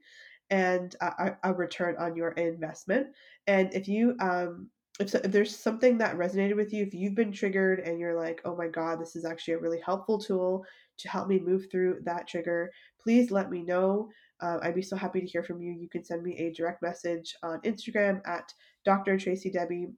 and 0.49 0.97
a, 1.03 1.37
a, 1.45 1.53
return 1.53 1.97
on 1.99 2.17
your 2.17 2.31
investment. 2.31 3.09
And 3.47 3.73
if 3.75 3.89
you 3.89 4.17
um, 4.21 4.71
if, 4.99 5.15
if 5.15 5.33
there's 5.33 5.57
something 5.57 5.99
that 5.99 6.17
resonated 6.17 6.57
with 6.57 6.73
you, 6.73 6.83
if 6.83 6.95
you've 6.95 7.15
been 7.15 7.33
triggered 7.33 7.81
and 7.81 7.99
you're 7.99 8.17
like, 8.17 8.41
oh 8.45 8.57
my 8.57 8.69
God, 8.69 9.01
this 9.01 9.15
is 9.15 9.25
actually 9.25 9.55
a 9.55 9.59
really 9.59 9.81
helpful 9.85 10.19
tool 10.19 10.65
to 10.99 11.09
help 11.09 11.29
me 11.29 11.39
move 11.39 11.67
through 11.71 12.01
that 12.05 12.27
trigger, 12.27 12.71
please 13.03 13.31
let 13.31 13.51
me 13.51 13.63
know. 13.63 14.09
Uh, 14.41 14.59
I'd 14.63 14.75
be 14.75 14.83
so 14.83 14.97
happy 14.97 15.21
to 15.21 15.27
hear 15.27 15.43
from 15.43 15.61
you. 15.61 15.73
You 15.73 15.89
can 15.89 16.05
send 16.05 16.23
me 16.23 16.37
a 16.37 16.53
direct 16.53 16.83
message 16.83 17.35
on 17.43 17.61
Instagram 17.63 18.21
at 18.27 18.53
Dr. 18.85 19.19
Tracy 19.19 19.51
Debi 19.51 19.93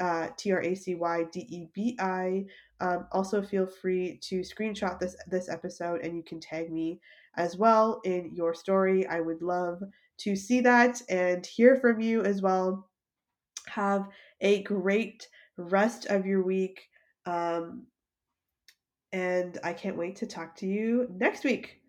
uh, 0.00 0.28
T 0.36 0.52
R 0.52 0.62
A 0.62 0.74
C 0.74 0.94
Y 0.94 1.24
D 1.32 1.46
E 1.48 1.68
B 1.72 1.96
I. 2.00 2.44
Um, 2.80 3.06
also, 3.12 3.42
feel 3.42 3.66
free 3.66 4.18
to 4.22 4.40
screenshot 4.40 4.98
this 4.98 5.16
this 5.28 5.48
episode, 5.48 6.00
and 6.02 6.16
you 6.16 6.22
can 6.22 6.40
tag 6.40 6.72
me 6.72 7.00
as 7.36 7.56
well 7.56 8.00
in 8.04 8.30
your 8.34 8.54
story. 8.54 9.06
I 9.06 9.20
would 9.20 9.42
love 9.42 9.82
to 10.18 10.36
see 10.36 10.60
that 10.60 11.00
and 11.08 11.44
hear 11.44 11.76
from 11.76 12.00
you 12.00 12.22
as 12.22 12.42
well. 12.42 12.88
Have 13.66 14.08
a 14.40 14.62
great 14.62 15.28
rest 15.56 16.06
of 16.06 16.26
your 16.26 16.42
week. 16.42 16.88
Um, 17.26 17.86
and 19.12 19.58
I 19.62 19.72
can't 19.72 19.96
wait 19.96 20.16
to 20.16 20.26
talk 20.26 20.56
to 20.56 20.66
you 20.66 21.08
next 21.10 21.44
week. 21.44 21.80